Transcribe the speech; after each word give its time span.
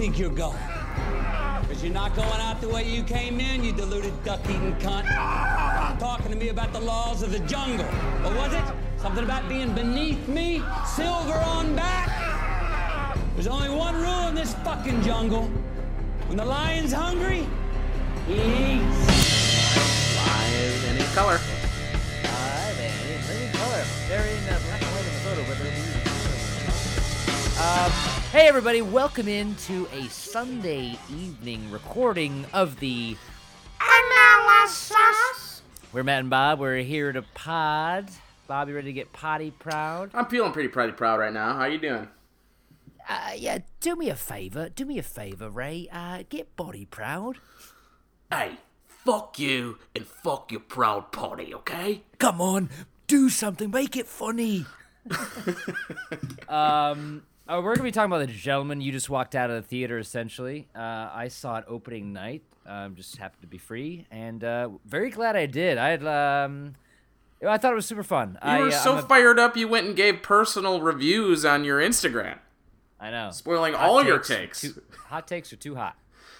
think 0.00 0.18
you're 0.18 0.30
going? 0.30 0.56
Because 1.60 1.84
you're 1.84 1.92
not 1.92 2.16
going 2.16 2.40
out 2.40 2.58
the 2.62 2.68
way 2.70 2.88
you 2.88 3.02
came 3.02 3.38
in, 3.38 3.62
you 3.62 3.70
deluded 3.70 4.14
duck-eating 4.24 4.74
cunt. 4.76 5.04
Talking 5.98 6.30
to 6.30 6.38
me 6.38 6.48
about 6.48 6.72
the 6.72 6.80
laws 6.80 7.22
of 7.22 7.32
the 7.32 7.40
jungle. 7.40 7.84
What 7.84 8.34
was 8.34 8.54
it? 8.54 8.64
Something 8.96 9.24
about 9.24 9.46
being 9.46 9.74
beneath 9.74 10.26
me? 10.26 10.62
Silver 10.86 11.34
on 11.34 11.76
back? 11.76 12.08
There's 13.34 13.46
only 13.46 13.68
one 13.68 13.94
rule 13.94 14.28
in 14.28 14.34
this 14.34 14.54
fucking 14.64 15.02
jungle. 15.02 15.50
When 16.28 16.38
the 16.38 16.46
lion's 16.46 16.92
hungry, 16.92 17.46
he 18.26 18.36
eats. 18.36 19.06
Live 20.16 20.84
in 20.88 20.96
its 20.96 21.14
color. 21.14 21.38
Alright, 22.24 22.76
man. 22.78 22.90
It's 23.04 23.54
color. 23.54 23.84
They're 24.08 24.24
in 24.24 24.48
uh, 24.48 24.58
black 24.64 24.80
and 24.80 24.92
white 24.92 25.04
in 25.04 25.12
the 25.12 25.20
photo, 25.20 25.44
but 25.46 25.58
they're 25.58 25.76
Um, 27.60 28.19
hey, 28.30 28.46
everybody. 28.46 28.80
Welcome 28.80 29.26
into 29.26 29.88
a 29.92 30.04
Sunday 30.08 30.96
evening 31.10 31.68
recording 31.68 32.46
of 32.52 32.78
the 32.78 33.16
Analysis. 33.80 35.62
We're 35.92 36.04
Matt 36.04 36.20
and 36.20 36.30
Bob. 36.30 36.60
We're 36.60 36.76
here 36.76 37.10
to 37.10 37.22
pod. 37.34 38.08
Bob, 38.46 38.68
you 38.68 38.76
ready 38.76 38.86
to 38.86 38.92
get 38.92 39.12
potty 39.12 39.50
proud? 39.50 40.10
I'm 40.14 40.26
feeling 40.26 40.52
pretty 40.52 40.68
pretty 40.68 40.92
proud 40.92 41.18
right 41.18 41.32
now. 41.32 41.54
How 41.54 41.64
you 41.64 41.78
doing? 41.78 42.06
Uh, 43.08 43.32
yeah, 43.36 43.58
do 43.80 43.96
me 43.96 44.10
a 44.10 44.14
favor. 44.14 44.68
Do 44.68 44.84
me 44.84 44.98
a 44.98 45.02
favor, 45.02 45.50
Ray. 45.50 45.88
Uh, 45.90 46.22
get 46.28 46.54
body 46.54 46.84
proud. 46.84 47.38
Hey, 48.30 48.58
fuck 48.86 49.40
you 49.40 49.78
and 49.96 50.06
fuck 50.06 50.52
your 50.52 50.60
proud 50.60 51.10
potty, 51.10 51.52
okay? 51.52 52.04
Come 52.18 52.40
on, 52.40 52.70
do 53.08 53.28
something. 53.28 53.72
Make 53.72 53.96
it 53.96 54.06
funny. 54.06 54.66
um, 56.48 57.24
oh, 57.50 57.60
we're 57.60 57.74
gonna 57.74 57.84
be 57.88 57.90
talking 57.90 58.10
about 58.10 58.26
the 58.26 58.32
gentleman 58.32 58.80
you 58.80 58.92
just 58.92 59.10
walked 59.10 59.34
out 59.34 59.50
of 59.50 59.56
the 59.56 59.68
theater. 59.68 59.98
Essentially, 59.98 60.68
uh, 60.74 61.10
I 61.12 61.28
saw 61.28 61.58
it 61.58 61.64
opening 61.68 62.12
night. 62.12 62.42
Um, 62.66 62.94
just 62.94 63.16
happened 63.16 63.42
to 63.42 63.48
be 63.48 63.58
free, 63.58 64.06
and 64.10 64.42
uh, 64.44 64.70
very 64.84 65.10
glad 65.10 65.34
I 65.34 65.46
did. 65.46 65.76
I 65.76 65.88
had, 65.88 66.06
um, 66.06 66.76
I 67.46 67.58
thought 67.58 67.72
it 67.72 67.74
was 67.74 67.86
super 67.86 68.04
fun. 68.04 68.38
You 68.42 68.48
I, 68.48 68.60
were 68.60 68.68
uh, 68.68 68.70
so 68.70 68.98
a- 68.98 69.02
fired 69.02 69.38
up 69.38 69.56
you 69.56 69.66
went 69.66 69.88
and 69.88 69.96
gave 69.96 70.22
personal 70.22 70.80
reviews 70.80 71.44
on 71.44 71.64
your 71.64 71.80
Instagram, 71.80 72.38
I 73.00 73.10
know. 73.10 73.30
spoiling 73.32 73.74
Hot 73.74 73.88
all 73.88 74.04
your 74.04 74.18
takes 74.18 74.60
takes. 74.60 74.74
Too, 74.74 74.82
hot 75.08 75.26
takes 75.26 75.52
are 75.52 75.56
too 75.56 75.74
hot. 75.74 75.96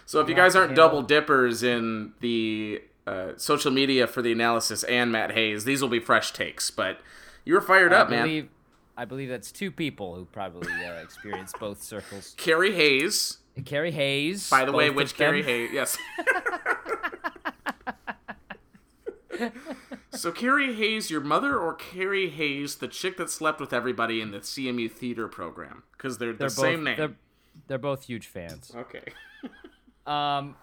So 0.07 0.21
if 0.21 0.29
you 0.29 0.35
guys 0.35 0.57
aren't 0.57 0.75
double 0.75 1.03
dippers 1.03 1.63
in 1.63 2.13
the 2.21 2.83
uh, 3.07 3.33
social 3.37 3.71
media 3.71 4.07
for 4.07 4.23
the 4.23 4.33
analysis 4.33 4.83
and 4.85 5.11
Matt 5.11 5.33
Hayes, 5.33 5.65
these 5.65 5.83
will 5.83 5.89
be 5.89 6.01
fresh 6.01 6.33
takes. 6.33 6.71
But 6.71 7.01
you 7.45 7.55
were 7.55 7.61
fired 7.61 7.93
up, 7.93 8.09
I 8.09 8.11
man. 8.11 8.49
I 9.01 9.07
believe 9.07 9.31
that's 9.31 9.51
two 9.51 9.71
people 9.71 10.15
who 10.15 10.27
probably 10.27 10.71
uh, 10.85 11.01
experienced 11.03 11.59
both 11.59 11.83
circles. 11.83 12.35
Carrie 12.37 12.75
Hayes. 12.75 13.39
Carrie 13.65 13.93
Hayes. 13.93 14.51
By 14.51 14.67
the 14.67 14.73
way, 14.73 14.91
which. 14.91 15.17
Carrie 15.17 15.43
Hayes? 15.43 15.71
Yes. 15.73 15.97
so 20.11 20.31
Carrie 20.31 20.75
Hayes, 20.75 21.11
your 21.11 21.23
mother, 21.23 21.57
or 21.59 21.73
Carrie 21.73 22.29
Hayes, 22.29 22.77
the 22.77 22.89
chick 22.89 23.17
that 23.17 23.31
slept 23.31 23.59
with 23.59 23.73
everybody 23.73 24.21
in 24.21 24.33
the 24.33 24.41
CMU 24.41 24.93
theater 24.93 25.29
program? 25.29 25.85
Because 25.93 26.19
they're, 26.19 26.35
They're 26.35 26.51
the 26.51 26.55
both, 26.55 26.65
same 26.65 26.85
name. 26.85 26.97
They're, 26.99 27.15
they're 27.69 27.79
both 27.79 28.05
huge 28.05 28.27
fans. 28.27 28.71
Okay. 28.77 29.05
Um, 30.07 30.57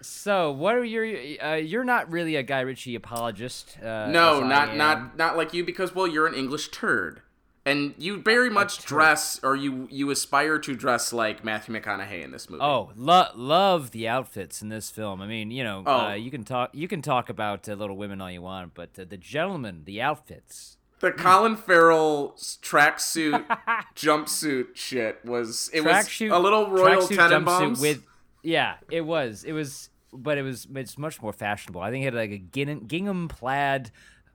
so 0.00 0.50
what 0.52 0.76
are 0.76 0.84
your? 0.84 1.04
Uh, 1.42 1.56
you're 1.56 1.84
not 1.84 2.10
really 2.10 2.36
a 2.36 2.42
Guy 2.42 2.60
Ritchie 2.60 2.94
apologist. 2.94 3.76
Uh, 3.82 4.06
No, 4.06 4.40
not 4.40 4.76
not 4.76 5.18
not 5.18 5.36
like 5.36 5.52
you 5.52 5.62
because 5.64 5.94
well, 5.94 6.06
you're 6.06 6.26
an 6.26 6.34
English 6.34 6.68
turd. 6.68 7.20
And 7.66 7.94
you 7.96 8.20
very 8.20 8.50
much 8.50 8.84
dress, 8.84 9.40
or 9.42 9.56
you 9.56 9.88
you 9.90 10.10
aspire 10.10 10.58
to 10.58 10.74
dress 10.74 11.14
like 11.14 11.42
Matthew 11.44 11.74
McConaughey 11.74 12.22
in 12.22 12.30
this 12.30 12.50
movie. 12.50 12.62
Oh, 12.62 12.90
lo- 12.94 13.28
love 13.34 13.90
the 13.92 14.06
outfits 14.06 14.60
in 14.60 14.68
this 14.68 14.90
film. 14.90 15.22
I 15.22 15.26
mean, 15.26 15.50
you 15.50 15.64
know, 15.64 15.82
Oh. 15.86 16.08
uh, 16.08 16.12
you 16.12 16.30
can 16.30 16.44
talk 16.44 16.70
you 16.74 16.88
can 16.88 17.00
talk 17.00 17.30
about 17.30 17.66
uh, 17.66 17.72
Little 17.72 17.96
Women 17.96 18.20
all 18.20 18.30
you 18.30 18.42
want, 18.42 18.74
but 18.74 18.90
uh, 18.98 19.04
the 19.08 19.16
gentleman, 19.16 19.82
the 19.86 20.02
outfits. 20.02 20.76
The 21.00 21.10
Colin 21.12 21.56
Farrell 21.56 22.34
tracksuit 22.62 23.44
jumpsuit 23.96 24.74
shit 24.76 25.24
was 25.24 25.70
it 25.72 25.80
was 25.80 25.92
Tracksuit- 25.94 26.32
a 26.34 26.38
little 26.38 26.70
Royal 26.70 27.00
tracksuit 27.02 27.16
Tenenbaums 27.16 27.80
with 27.80 28.02
yeah, 28.42 28.74
it 28.90 29.02
was. 29.06 29.42
It 29.44 29.52
was 29.52 29.88
but 30.12 30.36
it 30.38 30.42
was 30.42 30.66
it's 30.74 30.98
much 30.98 31.22
more 31.22 31.32
fashionable. 31.32 31.80
I 31.80 31.90
think 31.90 32.02
it 32.02 32.12
had 32.12 32.14
like 32.14 32.30
a 32.30 32.38
gingham 32.86 33.28
plaid 33.28 33.90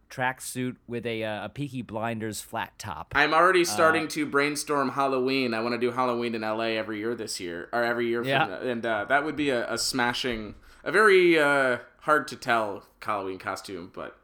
tracksuit 0.10 0.76
with 0.88 1.06
a 1.06 1.24
uh, 1.24 1.46
a 1.46 1.50
Peaky 1.50 1.82
Blinders 1.82 2.42
flat 2.42 2.78
top. 2.80 3.12
I'm 3.16 3.34
Uh, 3.34 3.38
already 3.38 3.64
starting 3.66 4.08
to 4.10 4.26
brainstorm 4.26 4.90
Halloween. 4.90 5.54
I 5.54 5.62
want 5.62 5.74
to 5.74 5.78
do 5.80 5.92
Halloween 5.92 6.36
in 6.36 6.42
LA 6.42 6.76
every 6.78 7.00
year 7.00 7.16
this 7.16 7.40
year, 7.40 7.70
or 7.72 7.84
every 7.84 8.08
year, 8.08 8.22
from 8.24 8.30
Yeah. 8.30 8.48
the- 8.48 8.70
and 8.70 8.86
uh, 8.86 9.06
that 9.06 9.24
would 9.24 9.36
be 9.36 9.50
a, 9.50 9.72
a 9.72 9.78
smashing, 9.78 10.56
a 10.84 10.92
very 10.92 11.38
uh, 11.40 11.78
hard 12.02 12.28
to 12.30 12.36
tell 12.36 12.86
Halloween 13.02 13.40
costume, 13.40 13.92
but 13.94 14.18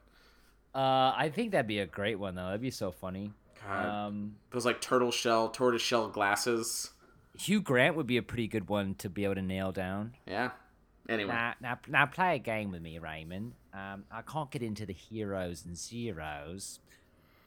Uh, 0.73 1.13
I 1.15 1.31
think 1.33 1.51
that'd 1.51 1.67
be 1.67 1.79
a 1.79 1.85
great 1.85 2.19
one 2.19 2.35
though. 2.35 2.45
That'd 2.45 2.61
be 2.61 2.71
so 2.71 2.91
funny. 2.91 3.31
Um, 3.69 4.35
those 4.51 4.65
like 4.65 4.81
turtle 4.81 5.11
shell, 5.11 5.49
tortoise 5.49 5.81
shell 5.81 6.07
glasses. 6.09 6.91
Hugh 7.37 7.61
Grant 7.61 7.95
would 7.95 8.07
be 8.07 8.17
a 8.17 8.21
pretty 8.23 8.47
good 8.47 8.69
one 8.69 8.95
to 8.95 9.09
be 9.09 9.23
able 9.25 9.35
to 9.35 9.41
nail 9.41 9.71
down. 9.71 10.13
Yeah. 10.27 10.51
Anyway, 11.09 11.31
Now, 11.31 11.53
now, 11.61 11.79
now 11.87 12.05
play 12.05 12.35
a 12.35 12.39
game 12.39 12.71
with 12.71 12.81
me, 12.81 12.97
Raymond. 12.99 13.53
Um, 13.75 14.05
I 14.09 14.21
can't 14.21 14.49
get 14.51 14.63
into 14.63 14.85
the 14.85 14.93
heroes 14.93 15.65
and 15.65 15.77
zeros. 15.77 16.79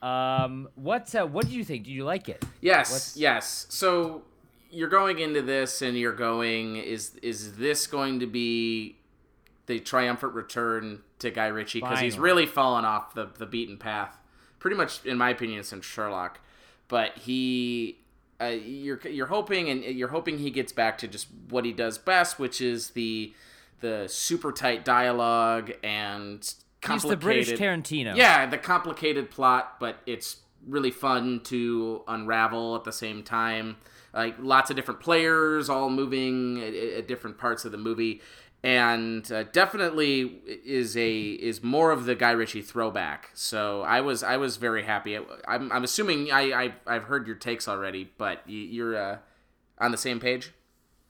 Um, 0.02 0.68
what 0.74 1.14
uh, 1.14 1.26
what 1.26 1.46
did 1.46 1.54
you 1.54 1.64
think? 1.64 1.84
Do 1.84 1.90
you 1.90 2.04
like 2.04 2.28
it? 2.28 2.44
yes, 2.60 2.92
What's- 2.92 3.16
yes. 3.16 3.66
So 3.70 4.22
you're 4.70 4.88
going 4.90 5.18
into 5.18 5.40
this, 5.42 5.80
and 5.82 5.96
you're 5.96 6.12
going. 6.12 6.76
Is 6.76 7.14
is 7.22 7.56
this 7.56 7.86
going 7.86 8.20
to 8.20 8.26
be 8.26 8.96
the 9.66 9.80
triumphant 9.80 10.34
return 10.34 11.00
to 11.18 11.30
Guy 11.30 11.46
Ritchie 11.48 11.80
because 11.80 12.00
he's 12.00 12.18
really 12.18 12.46
fallen 12.46 12.84
off 12.84 13.14
the 13.14 13.28
the 13.38 13.46
beaten 13.46 13.78
path, 13.78 14.18
pretty 14.58 14.76
much 14.76 15.04
in 15.04 15.16
my 15.18 15.30
opinion 15.30 15.64
since 15.64 15.84
Sherlock. 15.84 16.40
But 16.88 17.18
he, 17.18 17.98
uh, 18.40 18.46
you're 18.46 19.00
you're 19.08 19.26
hoping 19.26 19.68
and 19.68 19.82
you're 19.82 20.08
hoping 20.08 20.38
he 20.38 20.50
gets 20.50 20.72
back 20.72 20.98
to 20.98 21.08
just 21.08 21.26
what 21.48 21.64
he 21.64 21.72
does 21.72 21.98
best, 21.98 22.38
which 22.38 22.60
is 22.60 22.90
the 22.90 23.32
the 23.80 24.06
super 24.08 24.52
tight 24.52 24.84
dialogue 24.84 25.72
and 25.82 26.54
He's 26.86 27.02
the 27.02 27.16
British 27.16 27.50
Tarantino. 27.52 28.16
Yeah, 28.16 28.46
the 28.46 28.58
complicated 28.58 29.30
plot, 29.30 29.80
but 29.80 29.98
it's 30.06 30.38
really 30.66 30.90
fun 30.90 31.40
to 31.44 32.02
unravel 32.06 32.76
at 32.76 32.84
the 32.84 32.92
same 32.92 33.22
time. 33.22 33.76
Like 34.14 34.36
lots 34.38 34.70
of 34.70 34.76
different 34.76 35.00
players, 35.00 35.68
all 35.68 35.90
moving 35.90 36.62
at, 36.62 36.74
at 36.74 37.08
different 37.08 37.36
parts 37.36 37.64
of 37.64 37.72
the 37.72 37.78
movie, 37.78 38.22
and 38.62 39.30
uh, 39.30 39.44
definitely 39.44 40.40
is 40.46 40.96
a 40.96 41.20
is 41.20 41.62
more 41.62 41.90
of 41.90 42.04
the 42.04 42.14
Guy 42.14 42.30
Ritchie 42.30 42.62
throwback. 42.62 43.30
So 43.34 43.82
I 43.82 44.00
was 44.00 44.22
I 44.22 44.36
was 44.36 44.56
very 44.56 44.84
happy. 44.84 45.18
I'm, 45.46 45.70
I'm 45.70 45.84
assuming 45.84 46.32
I, 46.32 46.52
I 46.52 46.74
I've 46.86 47.04
heard 47.04 47.26
your 47.26 47.36
takes 47.36 47.68
already, 47.68 48.10
but 48.18 48.48
you, 48.48 48.60
you're 48.60 48.96
uh, 48.96 49.18
on 49.78 49.90
the 49.90 49.98
same 49.98 50.20
page. 50.20 50.52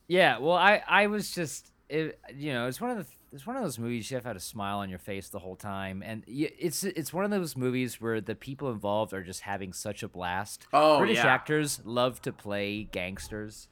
Yeah, 0.07 0.39
well, 0.39 0.57
I 0.57 0.83
I 0.87 1.07
was 1.07 1.31
just 1.31 1.71
it, 1.89 2.19
you 2.35 2.53
know 2.53 2.67
it's 2.67 2.79
one 2.79 2.91
of 2.91 2.97
the 2.97 3.05
it's 3.31 3.45
one 3.45 3.55
of 3.55 3.61
those 3.63 3.77
movies 3.77 4.09
you 4.09 4.15
have 4.15 4.23
to 4.23 4.29
have 4.29 4.37
a 4.37 4.39
smile 4.39 4.79
on 4.79 4.89
your 4.89 4.97
face 4.99 5.29
the 5.29 5.39
whole 5.39 5.55
time, 5.55 6.01
and 6.05 6.23
it's 6.27 6.83
it's 6.83 7.13
one 7.13 7.25
of 7.25 7.31
those 7.31 7.55
movies 7.55 7.99
where 8.01 8.19
the 8.21 8.35
people 8.35 8.71
involved 8.71 9.13
are 9.13 9.23
just 9.23 9.41
having 9.41 9.71
such 9.73 10.01
a 10.03 10.07
blast. 10.07 10.65
Oh, 10.73 10.97
British 10.99 11.17
yeah. 11.17 11.27
actors 11.27 11.79
love 11.85 12.21
to 12.23 12.31
play 12.31 12.83
gangsters, 12.91 13.67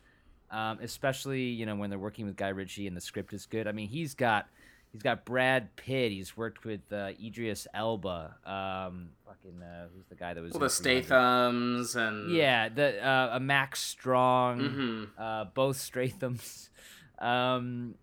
um, 0.51 0.77
especially 0.81 1.43
you 1.43 1.65
know 1.65 1.75
when 1.75 1.89
they're 1.89 1.97
working 1.99 2.25
with 2.25 2.35
Guy 2.35 2.49
Ritchie 2.49 2.85
and 2.87 2.95
the 2.95 3.01
script 3.01 3.33
is 3.33 3.45
good. 3.47 3.67
I 3.67 3.71
mean, 3.71 3.87
he's 3.87 4.13
got 4.13 4.47
he's 4.91 5.01
got 5.01 5.25
Brad 5.25 5.75
Pitt. 5.75 6.11
He's 6.11 6.37
worked 6.37 6.63
with 6.63 6.81
uh, 6.93 7.11
Idris 7.23 7.65
Elba. 7.73 8.35
Um, 8.45 9.09
fucking 9.25 9.59
uh, 9.61 9.87
who's 9.95 10.05
the 10.07 10.15
guy 10.15 10.35
that 10.35 10.41
was 10.43 10.53
Well, 10.53 10.61
the 10.61 10.69
300? 10.69 11.07
Stathams 11.07 11.95
and 11.95 12.31
Yeah, 12.31 12.69
the 12.69 13.03
uh, 13.03 13.29
a 13.33 13.39
Mark 13.39 13.75
Strong, 13.75 14.59
Mhm. 14.61 15.07
uh, 15.17 15.45
both 15.53 15.77
Strathams. 15.77 16.69
Um, 17.19 17.95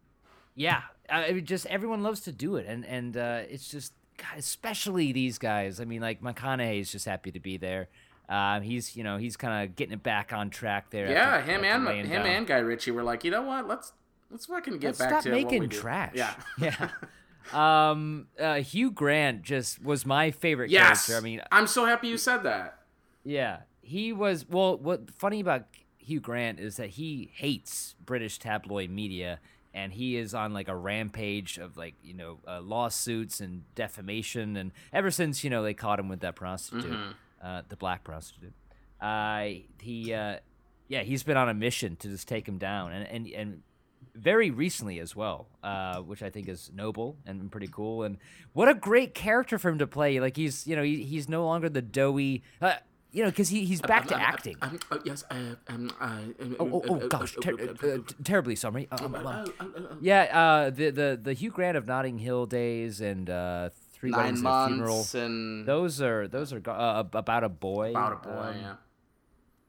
yeah, 0.54 0.82
I 1.08 1.32
mean, 1.32 1.44
just 1.46 1.66
everyone 1.66 2.02
loves 2.02 2.20
to 2.22 2.32
do 2.32 2.56
it, 2.56 2.66
and 2.66 2.84
and 2.86 3.16
uh, 3.16 3.42
it's 3.48 3.68
just 3.70 3.92
God, 4.16 4.38
especially 4.38 5.12
these 5.12 5.38
guys. 5.38 5.80
I 5.80 5.84
mean, 5.84 6.00
like 6.00 6.20
McConaughey 6.22 6.80
is 6.80 6.90
just 6.92 7.04
happy 7.06 7.30
to 7.32 7.40
be 7.40 7.56
there. 7.56 7.88
Um, 8.28 8.62
he's 8.62 8.96
you 8.96 9.04
know 9.04 9.16
he's 9.18 9.36
kind 9.36 9.64
of 9.68 9.76
getting 9.76 9.92
it 9.94 10.02
back 10.02 10.32
on 10.32 10.50
track 10.50 10.90
there. 10.90 11.10
yeah, 11.10 11.36
after- 11.36 11.50
him 11.52 11.64
after 11.64 11.90
and 11.90 12.08
him 12.08 12.22
down. 12.22 12.26
and 12.32 12.46
Guy 12.46 12.58
Ritchie 12.58 12.90
were 12.90 13.02
like, 13.02 13.24
you 13.24 13.30
know 13.30 13.42
what? 13.42 13.66
Let's 13.68 13.92
let's 14.30 14.46
fucking 14.46 14.78
get 14.78 14.86
Let's 14.88 14.98
back 14.98 15.08
stop 15.10 15.22
to 15.24 15.30
making 15.30 15.68
trash. 15.68 16.12
Yeah. 16.14 16.34
yeah. 16.58 16.88
um, 17.52 18.28
uh, 18.38 18.54
Hugh 18.56 18.90
Grant 18.90 19.42
just 19.42 19.82
was 19.82 20.06
my 20.06 20.30
favorite 20.30 20.70
Yes. 20.70 21.06
character. 21.06 21.16
I 21.16 21.24
mean, 21.24 21.42
I'm 21.52 21.66
so 21.66 21.84
happy 21.84 22.08
you 22.08 22.16
said 22.18 22.38
that. 22.44 22.78
Yeah, 23.24 23.60
he 23.82 24.12
was. 24.12 24.48
Well, 24.48 24.78
what 24.78 25.10
funny 25.10 25.40
about 25.40 25.66
Hugh 25.98 26.20
Grant 26.20 26.60
is 26.60 26.76
that 26.76 26.90
he 26.90 27.30
hates 27.34 27.94
British 28.04 28.38
tabloid 28.38 28.90
media, 28.90 29.40
and 29.74 29.92
he 29.92 30.16
is 30.16 30.34
on 30.34 30.54
like 30.54 30.68
a 30.68 30.76
rampage 30.76 31.58
of 31.58 31.76
like 31.76 31.94
you 32.02 32.14
know 32.14 32.38
uh, 32.48 32.60
lawsuits 32.60 33.40
and 33.40 33.64
defamation, 33.74 34.56
and 34.56 34.72
ever 34.92 35.10
since 35.10 35.44
you 35.44 35.50
know 35.50 35.62
they 35.62 35.74
caught 35.74 35.98
him 35.98 36.08
with 36.08 36.20
that 36.20 36.36
prostitute, 36.36 36.96
uh, 37.42 37.62
the 37.68 37.76
black 37.76 38.04
prostitute, 38.04 38.54
uh, 39.00 39.48
he 39.80 40.14
uh, 40.14 40.36
yeah, 40.88 41.02
he's 41.02 41.22
been 41.24 41.36
on 41.36 41.48
a 41.48 41.54
mission 41.54 41.96
to 41.96 42.08
just 42.08 42.28
take 42.28 42.48
him 42.48 42.58
down, 42.58 42.92
and 42.92 43.06
and 43.08 43.26
and 43.28 43.62
very 44.14 44.50
recently 44.50 45.00
as 45.00 45.16
well, 45.16 45.48
uh, 45.64 45.96
which 45.98 46.22
I 46.22 46.30
think 46.30 46.48
is 46.48 46.70
noble 46.72 47.16
and 47.26 47.50
pretty 47.50 47.66
cool. 47.66 48.04
And 48.04 48.18
what 48.52 48.68
a 48.68 48.74
great 48.74 49.12
character 49.12 49.58
for 49.58 49.70
him 49.70 49.78
to 49.78 49.88
play. 49.88 50.20
Like 50.20 50.36
he's 50.36 50.66
you 50.66 50.76
know 50.76 50.82
he, 50.82 51.02
he's 51.02 51.28
no 51.28 51.44
longer 51.44 51.68
the 51.68 51.82
doughy. 51.82 52.42
You 53.14 53.22
know, 53.22 53.30
because 53.30 53.48
he, 53.48 53.64
he's 53.64 53.80
back 53.80 54.08
to 54.08 54.20
acting. 54.20 54.56
Um, 54.60 54.78
oh, 54.90 54.98
yes, 55.04 55.22
uh, 55.30 55.54
um, 55.68 55.90
uh, 56.00 56.18
Oh, 56.58 56.68
oh, 56.70 56.82
oh 56.88 57.08
gosh, 57.08 57.36
ter- 57.40 57.54
uh, 57.54 57.98
terribly 58.24 58.56
sorry. 58.56 58.88
Um, 58.90 59.14
um, 59.14 59.98
yeah, 60.00 60.22
uh, 60.32 60.70
the 60.70 60.90
the 60.90 61.20
the 61.22 61.32
Hugh 61.32 61.50
Grant 61.52 61.76
of 61.76 61.86
Notting 61.86 62.18
Hill 62.18 62.46
Days 62.46 63.00
and 63.00 63.30
uh, 63.30 63.70
Three 63.92 64.10
Nine 64.10 64.20
Weddings 64.20 64.40
and 64.44 64.46
a 64.48 64.66
Funeral. 64.66 64.96
months 64.96 65.14
and 65.14 65.64
Those 65.66 66.02
are 66.02 66.26
those 66.26 66.52
are 66.52 66.60
uh, 66.68 67.04
about 67.12 67.44
a 67.44 67.48
boy. 67.48 67.90
about 67.90 68.12
a 68.12 68.28
boy. 68.28 68.32
um, 68.32 68.56
yeah. 68.60 68.74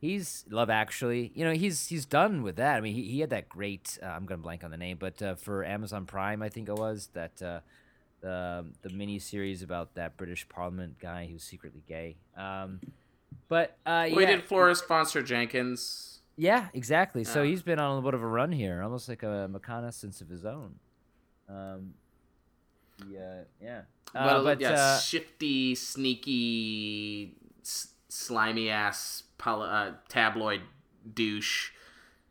He's 0.01 0.43
Love 0.49 0.69
Actually. 0.69 1.31
You 1.35 1.45
know, 1.45 1.53
he's 1.53 1.87
he's 1.87 2.05
done 2.05 2.41
with 2.43 2.55
that. 2.57 2.75
I 2.77 2.81
mean, 2.81 2.95
he, 2.95 3.03
he 3.03 3.19
had 3.21 3.29
that 3.29 3.47
great. 3.47 3.97
Uh, 4.03 4.07
I'm 4.07 4.25
gonna 4.25 4.41
blank 4.41 4.63
on 4.63 4.71
the 4.71 4.77
name, 4.77 4.97
but 4.99 5.21
uh, 5.21 5.35
for 5.35 5.63
Amazon 5.63 6.05
Prime, 6.05 6.41
I 6.41 6.49
think 6.49 6.67
it 6.67 6.75
was 6.75 7.09
that 7.13 7.41
uh, 7.41 7.59
the 8.21 8.65
the 8.81 8.89
mini 8.89 9.19
series 9.19 9.61
about 9.61 9.93
that 9.95 10.17
British 10.17 10.47
Parliament 10.49 10.97
guy 10.99 11.27
who's 11.31 11.43
secretly 11.43 11.83
gay. 11.87 12.17
But 13.47 13.77
uh, 13.85 14.07
We 14.15 14.23
yeah, 14.23 14.31
did 14.31 14.43
Florence 14.43 14.81
Foster 14.81 15.21
Jenkins. 15.21 16.19
yeah, 16.37 16.67
exactly. 16.73 17.23
So 17.23 17.43
he's 17.43 17.61
been 17.61 17.79
on 17.79 17.91
a 17.91 17.95
little 17.95 18.09
bit 18.09 18.13
of 18.15 18.21
a 18.23 18.27
run 18.27 18.51
here, 18.51 18.81
almost 18.81 19.07
like 19.09 19.23
a 19.23 19.47
reconnaissance 19.51 20.21
of 20.21 20.29
his 20.29 20.45
own. 20.45 20.75
Um, 21.47 21.93
yeah, 23.07 23.41
yeah. 23.61 23.81
Uh, 24.13 24.23
well, 24.25 24.43
but 24.43 24.59
yeah, 24.61 24.71
uh, 24.71 24.99
shifty, 24.99 25.75
sneaky, 25.75 27.35
s- 27.61 27.89
slimy 28.09 28.69
ass 28.69 29.23
poli- 29.37 29.67
uh, 29.69 29.91
tabloid 30.09 30.61
douche. 31.13 31.71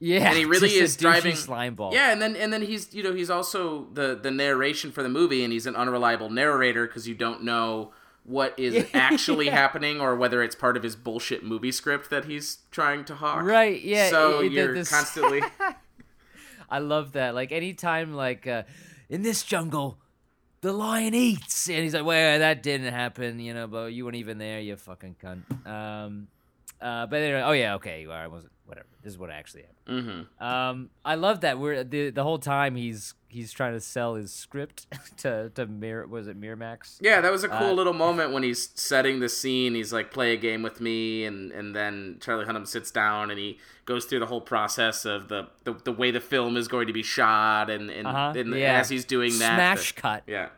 yeah, 0.01 0.29
and 0.29 0.37
he 0.37 0.45
really 0.45 0.71
is 0.75 0.97
driving 0.97 1.37
slime 1.37 1.75
ball. 1.75 1.93
Yeah, 1.93 2.11
and 2.13 2.21
then 2.21 2.35
and 2.37 2.53
then 2.53 2.63
he's 2.63 2.95
you 2.95 3.03
know 3.03 3.13
he's 3.15 3.31
also 3.31 3.87
the 3.93 4.19
the 4.21 4.31
narration 4.31 4.91
for 4.93 5.03
the 5.03 5.09
movie, 5.09 5.45
and 5.45 5.53
he's 5.53 5.67
an 5.67 5.77
unreliable 5.77 6.31
narrator 6.31 6.87
because 6.87 7.07
you 7.07 7.15
don't 7.15 7.43
know 7.45 7.93
what 8.25 8.59
is 8.59 8.87
actually 8.95 9.47
Yeah. 9.47 9.53
happening 9.57 10.01
or 10.01 10.17
whether 10.17 10.43
it's 10.43 10.55
part 10.55 10.77
of 10.77 10.83
his 10.83 10.97
bullshit 10.97 11.45
movie 11.45 11.71
script 11.73 12.11
that 12.11 12.25
he's 12.25 12.59
trying 12.71 13.05
to 13.07 13.15
hawk. 13.15 13.43
Right, 13.45 13.81
yeah, 13.83 14.09
So 14.11 14.41
it- 14.41 14.47
it- 14.47 14.53
you're 14.53 14.75
this- 14.75 14.91
constantly. 14.91 15.43
I 16.71 16.79
love 16.79 17.13
that. 17.13 17.35
Like 17.35 17.53
anytime, 17.53 18.15
like 18.15 18.47
uh, 18.47 18.63
in 19.09 19.23
this 19.23 19.43
jungle, 19.43 19.99
the 20.63 20.73
lion 20.73 21.15
eats, 21.15 21.69
and 21.69 21.79
he's 21.85 21.95
like, 21.95 22.05
"Well, 22.07 22.39
that 22.39 22.63
didn't 22.63 22.93
happen," 22.93 23.39
you 23.39 23.53
know, 23.53 23.67
but 23.67 23.93
you 23.93 24.05
weren't 24.05 24.17
even 24.17 24.39
there, 24.39 24.61
you 24.61 24.75
fucking 24.77 25.17
cunt. 25.23 25.67
Um, 25.67 26.29
uh, 26.81 27.07
but 27.07 27.21
anyway, 27.21 27.43
oh 27.45 27.53
yeah, 27.53 27.75
okay, 27.75 28.01
you 28.01 28.11
are. 28.11 28.19
I 28.23 28.27
wasn't. 28.29 28.53
Whatever. 28.67 28.87
This 29.03 29.13
is 29.13 29.19
what 29.19 29.31
actually 29.31 29.65
happened. 29.65 30.27
hmm 30.41 30.45
Um, 30.45 30.91
I 31.05 31.17
love 31.17 31.43
that 31.43 31.59
we're 31.59 31.85
the 31.85 32.09
the 32.11 32.23
whole 32.23 32.39
time 32.39 32.77
he's 32.77 33.13
he's 33.35 33.53
trying 33.53 33.73
to 33.75 33.81
sell 33.81 34.15
his 34.15 34.33
script 34.33 34.87
to 35.19 35.51
to 35.55 35.67
Mir 35.67 36.07
was 36.07 36.27
it 36.29 36.41
Miramax? 36.41 36.99
Yeah, 37.01 37.21
that 37.21 37.31
was 37.31 37.45
a 37.45 37.49
cool 37.49 37.71
Uh, 37.71 37.73
little 37.73 37.93
moment 37.93 38.33
when 38.33 38.43
he's 38.43 38.71
setting 38.75 39.21
the 39.21 39.29
scene. 39.29 39.75
He's 39.75 39.93
like, 39.93 40.11
"Play 40.11 40.33
a 40.33 40.37
game 40.37 40.63
with 40.63 40.81
me," 40.81 41.25
and 41.25 41.53
and 41.53 41.75
then 41.75 42.19
Charlie 42.21 42.47
Hunnam 42.47 42.67
sits 42.67 42.91
down 42.91 43.31
and 43.31 43.39
he 43.39 43.59
goes 43.85 44.07
through 44.07 44.21
the 44.21 44.27
whole 44.27 44.41
process 44.41 45.05
of 45.05 45.29
the 45.29 45.49
the, 45.65 45.75
the 45.85 45.93
way 45.93 46.11
the 46.11 46.21
film 46.21 46.57
is 46.57 46.69
going 46.69 46.87
to 46.87 46.93
be 46.93 47.03
shot, 47.03 47.69
and 47.69 47.91
and, 47.91 48.07
Uh-huh, 48.07 48.33
and 48.37 48.55
yeah. 48.57 48.79
as 48.81 48.89
he's 48.89 49.05
doing 49.05 49.31
that, 49.41 49.57
Smash 49.57 49.95
the- 49.95 50.01
cut. 50.01 50.23
yeah, 50.27 50.49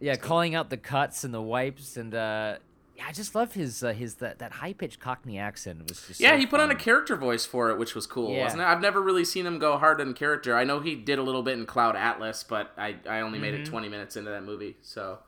Yeah, 0.00 0.16
calling 0.16 0.54
out 0.54 0.70
the 0.70 0.76
cuts 0.78 1.24
and 1.24 1.34
the 1.34 1.42
wipes 1.42 1.96
and 1.96 2.14
uh, 2.14 2.56
I 3.06 3.12
just 3.12 3.34
love 3.34 3.54
his 3.54 3.82
uh, 3.82 3.92
his 3.92 4.16
that, 4.16 4.38
that 4.40 4.52
high 4.52 4.72
pitched 4.72 5.00
Cockney 5.00 5.38
accent. 5.38 5.88
Was 5.88 6.06
just 6.06 6.20
yeah. 6.20 6.32
so 6.32 6.36
He 6.38 6.46
put 6.46 6.60
on 6.60 6.70
a 6.70 6.74
character 6.74 7.16
voice 7.16 7.44
for 7.44 7.70
it, 7.70 7.78
which 7.78 7.94
was 7.94 8.06
cool, 8.06 8.32
Yeah. 8.34 8.44
wasn't 8.44 8.62
it? 8.62 8.66
I've 8.66 8.80
never 8.80 9.00
really 9.02 9.24
seen 9.24 9.46
him 9.46 9.58
go 9.58 9.78
hard 9.78 10.00
on 10.00 10.14
character. 10.14 10.56
I 10.56 10.64
know 10.64 10.80
he 10.80 10.94
did 10.94 11.18
a 11.18 11.22
little 11.22 11.42
bit 11.42 11.58
in 11.58 11.66
Cloud 11.66 11.96
Atlas, 11.96 12.42
but 12.44 12.72
I 12.76 12.96
I 13.08 13.20
only 13.20 13.38
made 13.38 13.54
Mm-hmm. 13.54 13.62
it 13.64 13.66
twenty 13.66 13.88
minutes 13.88 14.16
into 14.16 14.30
that 14.30 14.44
movie, 14.44 14.76
so 14.82 15.18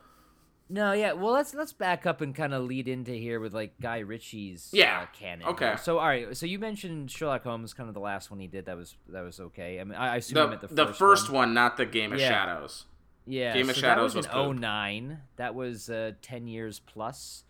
No, 0.71 0.93
yeah. 0.93 1.13
Well, 1.13 1.33
let's 1.33 1.53
let's 1.55 1.73
back 1.73 2.07
up 2.07 2.21
and 2.21 2.35
kind 2.35 2.55
of 2.55 2.65
lead 2.65 2.89
into 2.89 3.13
here 3.13 3.39
with 3.41 3.53
like 3.55 3.75
Guy 3.81 3.99
Ritchie's 3.99 4.71
Yeah, 4.73 5.03
uh, 5.03 5.07
canon. 5.19 5.47
okay. 5.49 5.67
here. 5.69 5.77
So 5.79 5.99
all 5.99 6.07
right. 6.07 6.37
So 6.37 6.47
you 6.47 6.59
mentioned 6.59 7.11
Sherlock 7.11 7.45
Holmes, 7.45 7.75
kind 7.75 7.89
of 7.89 7.95
the 7.95 8.01
last 8.01 8.31
one 8.31 8.41
he 8.41 8.47
did. 8.47 8.67
That 8.67 8.77
was 8.77 8.95
that 9.09 9.23
was 9.23 9.41
okay. 9.41 9.81
I 9.81 9.85
mean, 9.85 9.95
I, 9.97 10.15
I 10.15 10.17
assume 10.17 10.35
the 10.37 10.49
meant 10.49 10.61
the, 10.63 10.69
the 10.69 10.87
first, 10.87 10.99
first 10.99 11.27
one. 11.31 11.49
one. 11.49 11.55
not 11.55 11.77
the 11.77 11.87
Game 11.87 12.13
of 12.13 12.19
Yeah. 12.21 12.29
Shadows. 12.29 12.85
Yeah. 13.27 13.55
Game 13.55 13.69
of 13.71 13.75
so 13.75 13.81
Shadows 13.81 14.13
that 14.13 14.19
was 14.19 14.27
was 14.29 14.35
poop. 14.49 14.57
09. 14.61 15.19
That 15.37 15.55
was 15.55 15.89
uh, 15.91 16.13
ten 16.23 16.47
years 16.47 16.79
plus. 16.81 17.45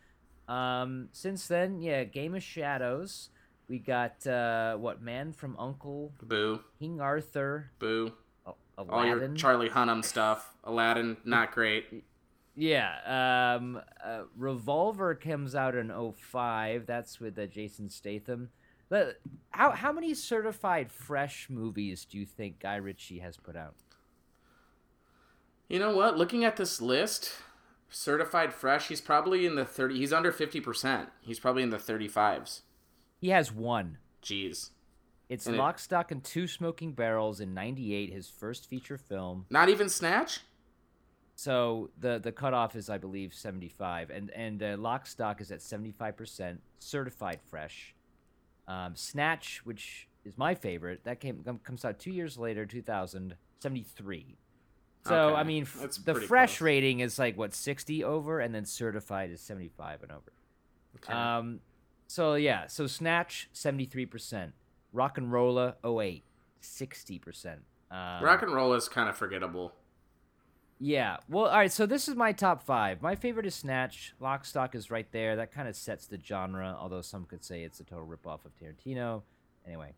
Um, 0.48 1.08
since 1.12 1.46
then, 1.46 1.80
yeah, 1.80 2.04
Game 2.04 2.34
of 2.34 2.42
Shadows. 2.42 3.30
We 3.68 3.78
got 3.78 4.26
uh, 4.26 4.76
what 4.76 5.00
Man 5.00 5.32
from 5.32 5.56
Uncle, 5.58 6.12
Boo, 6.22 6.60
King 6.78 7.00
Arthur, 7.00 7.70
boo. 7.78 8.12
Al- 8.46 8.56
All 8.90 9.06
your 9.06 9.16
Aladdin. 9.16 9.36
Charlie 9.36 9.70
Hunnam 9.70 10.04
stuff. 10.04 10.52
Aladdin, 10.64 11.16
not 11.24 11.52
great. 11.52 12.04
Yeah, 12.56 13.54
um, 13.56 13.80
uh, 14.04 14.22
Revolver 14.36 15.14
comes 15.14 15.54
out 15.54 15.74
in 15.74 15.90
05. 15.90 16.84
That's 16.86 17.18
with 17.18 17.38
uh, 17.38 17.46
Jason 17.46 17.88
Statham. 17.88 18.50
But 18.90 19.18
how 19.50 19.70
how 19.70 19.92
many 19.92 20.12
certified 20.12 20.92
fresh 20.92 21.48
movies 21.48 22.04
do 22.04 22.18
you 22.18 22.26
think 22.26 22.60
Guy 22.60 22.76
Ritchie 22.76 23.20
has 23.20 23.38
put 23.38 23.56
out? 23.56 23.74
You 25.68 25.78
know 25.78 25.96
what? 25.96 26.18
Looking 26.18 26.44
at 26.44 26.56
this 26.56 26.80
list, 26.82 27.32
certified 27.94 28.52
fresh, 28.52 28.88
he's 28.88 29.00
probably 29.00 29.46
in 29.46 29.54
the 29.54 29.64
30 29.64 29.96
he's 29.98 30.12
under 30.12 30.32
50%. 30.32 31.08
He's 31.20 31.38
probably 31.40 31.62
in 31.62 31.70
the 31.70 31.78
35s. 31.78 32.62
He 33.20 33.28
has 33.30 33.52
one. 33.52 33.98
Jeez. 34.22 34.70
It's 35.28 35.46
And 35.46 35.56
it- 35.56 35.58
Lock, 35.58 35.78
Stock, 35.78 36.10
and 36.10 36.22
Two 36.22 36.46
Smoking 36.46 36.92
Barrels 36.92 37.40
in 37.40 37.54
'98, 37.54 38.12
his 38.12 38.28
first 38.28 38.68
feature 38.68 38.98
film. 38.98 39.46
Not 39.48 39.68
even 39.70 39.88
Snatch? 39.88 40.40
So 41.36 41.90
the 41.98 42.18
the 42.18 42.30
cutoff 42.30 42.76
is, 42.76 42.88
I 42.90 42.98
believe, 42.98 43.32
75, 43.34 44.10
and 44.10 44.30
and 44.30 44.62
uh, 44.62 44.76
Lock, 44.78 45.06
Stock 45.06 45.40
is 45.40 45.50
at 45.50 45.62
75 45.62 46.16
percent 46.16 46.60
certified 46.78 47.40
fresh. 47.48 47.94
Um, 48.68 48.94
Snatch, 48.96 49.62
which 49.64 50.08
is 50.24 50.36
my 50.38 50.54
favorite, 50.54 51.04
that 51.04 51.20
came 51.20 51.42
comes 51.64 51.84
out 51.84 51.98
two 51.98 52.12
years 52.12 52.36
later, 52.38 52.66
2000, 52.66 53.36
73. 53.60 54.36
So 55.06 55.28
Okay, 55.28 55.36
I 55.36 55.42
mean, 55.44 55.64
f- 55.64 55.98
the 56.04 56.14
fresh 56.14 56.58
close. 56.58 56.60
rating 56.62 57.00
is 57.00 57.18
like 57.18 57.36
what 57.36 57.52
60 57.54 58.02
over, 58.04 58.40
and 58.40 58.54
then 58.54 58.64
certified 58.64 59.30
is 59.30 59.40
75 59.40 60.02
and 60.02 60.12
over. 60.12 60.32
Okay. 60.96 61.12
Um, 61.12 61.60
so 62.06 62.34
yeah, 62.34 62.66
so 62.68 62.86
Snatch 62.86 63.48
73 63.52 64.06
percent, 64.06 64.52
Rock 64.92 65.18
and 65.18 65.30
Rolla 65.32 65.76
08, 65.84 66.24
60 66.60 67.18
percent. 67.18 67.60
Um, 67.90 68.22
Rock 68.22 68.42
and 68.42 68.52
roll 68.54 68.72
is 68.74 68.88
kind 68.88 69.08
of 69.08 69.16
forgettable. 69.16 69.72
yeah. 70.80 71.18
Well, 71.28 71.46
all 71.46 71.58
right. 71.58 71.70
So 71.72 71.86
this 71.86 72.08
is 72.08 72.14
my 72.16 72.32
top 72.32 72.62
five. 72.62 73.02
My 73.02 73.14
favorite 73.14 73.46
is 73.46 73.54
Snatch. 73.54 74.14
Lock, 74.20 74.44
Stock 74.44 74.74
is 74.74 74.90
right 74.90 75.06
there. 75.12 75.36
That 75.36 75.52
kind 75.52 75.68
of 75.68 75.76
sets 75.76 76.06
the 76.06 76.18
genre, 76.22 76.76
although 76.80 77.02
some 77.02 77.24
could 77.26 77.44
say 77.44 77.62
it's 77.62 77.78
a 77.80 77.84
total 77.84 78.06
ripoff 78.06 78.44
of 78.44 78.52
Tarantino. 78.58 79.22
Anyway, 79.66 79.92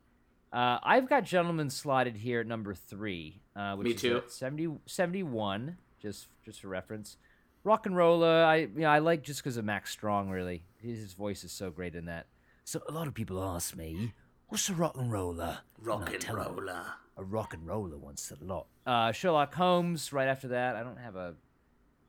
uh, 0.56 0.78
I've 0.82 1.08
got 1.08 1.24
Gentleman 1.24 1.68
slotted 1.70 2.16
here 2.16 2.40
at 2.40 2.46
number 2.46 2.74
three, 2.74 3.42
uh, 3.54 3.74
which 3.76 3.84
Me 3.86 3.90
is 3.92 4.00
too. 4.00 4.16
at 4.18 4.30
70, 4.32 4.78
71, 4.86 5.76
just 6.00 6.28
just 6.44 6.60
for 6.60 6.68
reference. 6.68 7.16
Rock 7.64 7.86
and 7.86 7.96
Roller, 7.96 8.44
I 8.44 8.56
you 8.56 8.70
know, 8.76 8.88
I 8.88 9.00
like 9.00 9.22
just 9.22 9.42
because 9.42 9.56
of 9.56 9.64
Mark 9.64 9.86
Strong. 9.86 10.30
Really, 10.30 10.62
his 10.80 11.12
voice 11.14 11.44
is 11.44 11.52
so 11.52 11.70
great 11.70 11.94
in 11.94 12.06
that. 12.06 12.26
So 12.64 12.80
a 12.88 12.92
lot 12.92 13.06
of 13.08 13.14
people 13.14 13.42
ask 13.42 13.76
me, 13.76 14.12
"What's 14.48 14.68
a 14.70 14.74
rock 14.74 14.96
and 14.96 15.10
roller?" 15.12 15.58
Rock 15.78 16.12
and 16.12 16.24
'em, 16.24 16.36
roller. 16.36 16.86
a 17.16 17.24
rock 17.24 17.54
and 17.54 17.66
roller 17.66 17.96
once 17.98 18.22
said 18.22 18.38
a 18.40 18.44
lot. 18.44 18.66
Uh, 18.86 19.10
Sherlock 19.12 19.54
Holmes, 19.54 20.12
right 20.12 20.28
after 20.28 20.48
that. 20.48 20.76
I 20.76 20.82
don't 20.82 20.98
have 20.98 21.16
a. 21.16 21.34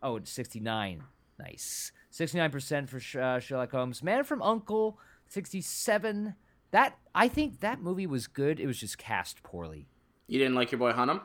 Oh, 0.04 0.18
it's 0.18 0.32
69. 0.32 1.04
Nice. 1.40 1.92
69% 2.12 2.88
for 2.90 3.20
uh, 3.22 3.40
Sherlock 3.40 3.72
Holmes. 3.72 4.02
Man 4.04 4.24
from 4.24 4.42
Uncle, 4.42 5.00
67. 5.28 6.36
That 6.78 6.96
I 7.16 7.28
think 7.28 7.62
that 7.62 7.82
movie 7.82 8.06
was 8.06 8.28
good. 8.28 8.60
It 8.60 8.68
was 8.68 8.80
just 8.80 9.00
cast 9.00 9.42
poorly. 9.42 9.88
You 10.28 10.38
didn't 10.38 10.54
like 10.54 10.72
your 10.72 10.78
boy 10.78 10.92
Hunnam? 10.92 11.22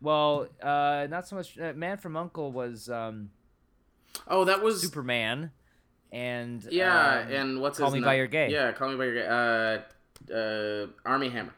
Well, 0.00 0.46
uh, 0.62 1.08
not 1.10 1.26
so 1.26 1.34
much. 1.34 1.58
Uh, 1.58 1.72
Man 1.72 1.96
from 1.96 2.16
Uncle 2.16 2.52
was 2.52 2.88
um, 2.88 3.30
Oh, 4.28 4.44
that 4.44 4.62
was 4.62 4.80
Superman, 4.80 5.50
and 6.12 6.64
Yeah, 6.70 7.24
um, 7.26 7.32
and 7.32 7.60
what's 7.60 7.80
Call 7.80 7.90
Me 7.90 7.98
na- 7.98 8.06
by 8.06 8.14
Your 8.14 8.28
Gay. 8.28 8.48
Yeah, 8.52 8.70
Call 8.70 8.90
Me 8.90 8.96
by 8.96 9.06
Your 9.06 9.14
Gay. 9.14 9.82
Uh, 10.30 10.32
uh, 10.32 10.86
Armie 11.04 11.30
Hammer. 11.30 11.54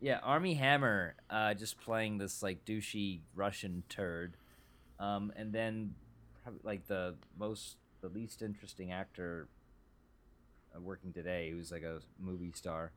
Yeah, 0.00 0.20
Armie 0.22 0.54
Hammer, 0.54 1.16
uh, 1.28 1.52
just 1.52 1.78
playing 1.82 2.16
this 2.16 2.42
like 2.42 2.64
douchey 2.64 3.20
Russian 3.34 3.82
turd, 3.90 4.38
um, 4.98 5.34
and 5.36 5.52
then 5.52 5.96
probably 6.42 6.62
like 6.64 6.86
the 6.86 7.16
most, 7.38 7.76
the 8.00 8.08
least 8.08 8.40
interesting 8.40 8.90
actor 8.90 9.48
working 10.78 11.12
today, 11.12 11.50
who's 11.50 11.72
like 11.72 11.82
a 11.82 11.98
movie 12.18 12.52
star. 12.52 12.92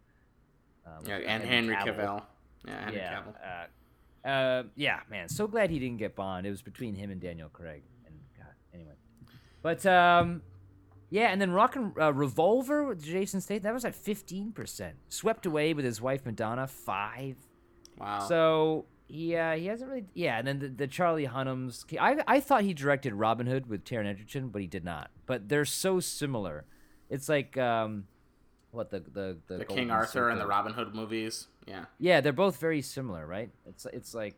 Um, 0.86 1.03
Yeah, 1.06 1.18
and 1.18 1.44
Henry 1.44 1.75
Cavill. 1.75 1.96
Cavill. 1.96 2.24
Yeah, 2.68 2.84
Henry 2.84 2.96
yeah, 3.00 3.22
Cavill. 3.22 3.68
uh, 4.25 4.27
uh, 4.27 4.63
yeah, 4.75 5.00
man. 5.10 5.30
So 5.30 5.48
glad 5.48 5.70
he 5.70 5.80
didn't 5.80 5.98
get 5.98 6.15
Bond. 6.15 6.46
It 6.46 6.50
was 6.50 6.62
between 6.62 6.96
him 6.96 7.10
and 7.12 7.20
Daniel 7.22 7.50
Craig. 7.50 7.84
And 8.06 8.15
God, 8.38 8.53
anyway. 8.74 8.94
But 9.62 9.86
um, 9.86 10.42
Yeah, 11.10 11.27
and 11.27 11.39
then 11.42 11.51
Rock 11.51 11.75
and 11.75 11.92
uh, 12.00 12.12
Revolver 12.13 12.86
with 12.86 13.03
Jason 13.03 13.39
Statham 13.42 13.63
that 13.63 13.74
was 13.74 13.86
at 13.86 13.96
fifteen 13.96 14.51
percent. 14.51 14.96
Swept 15.10 15.46
Away 15.46 15.74
with 15.74 15.86
his 15.86 16.01
wife 16.01 16.25
Madonna 16.25 16.68
five. 16.68 17.36
Wow. 17.98 18.20
So 18.27 18.86
yeah, 19.08 19.56
he 19.56 19.68
hasn't 19.68 19.89
really. 19.92 20.06
Yeah, 20.13 20.39
and 20.39 20.48
then 20.48 20.60
the, 20.60 20.70
the 20.70 20.88
Charlie 20.88 21.27
Hunnams. 21.27 21.86
I 22.00 22.18
I 22.27 22.39
thought 22.39 22.63
he 22.63 22.74
directed 22.74 23.13
Robin 23.13 23.46
Hood 23.46 23.68
with 23.68 23.84
Taron 23.84 24.08
Egerton, 24.08 24.50
but 24.50 24.62
he 24.62 24.68
did 24.68 24.84
not. 24.84 25.12
But 25.25 25.50
they're 25.50 25.65
so 25.65 26.00
similar. 26.00 26.65
It's 27.13 27.29
like 27.29 27.55
um, 27.60 28.08
what 28.72 28.89
the 28.89 29.00
the 29.01 29.38
the, 29.48 29.58
the 29.60 29.65
King 29.65 29.91
Arthur 29.91 30.29
and 30.29 30.41
the 30.41 30.48
Robin 30.48 30.74
Hood 30.74 30.96
movies. 30.96 31.46
Yeah. 31.67 31.86
Yeah, 32.00 32.22
they're 32.22 32.34
both 32.34 32.58
very 32.60 32.82
similar, 32.82 33.27
right? 33.27 33.51
It's 33.67 33.86
it's 33.93 34.15
like 34.15 34.36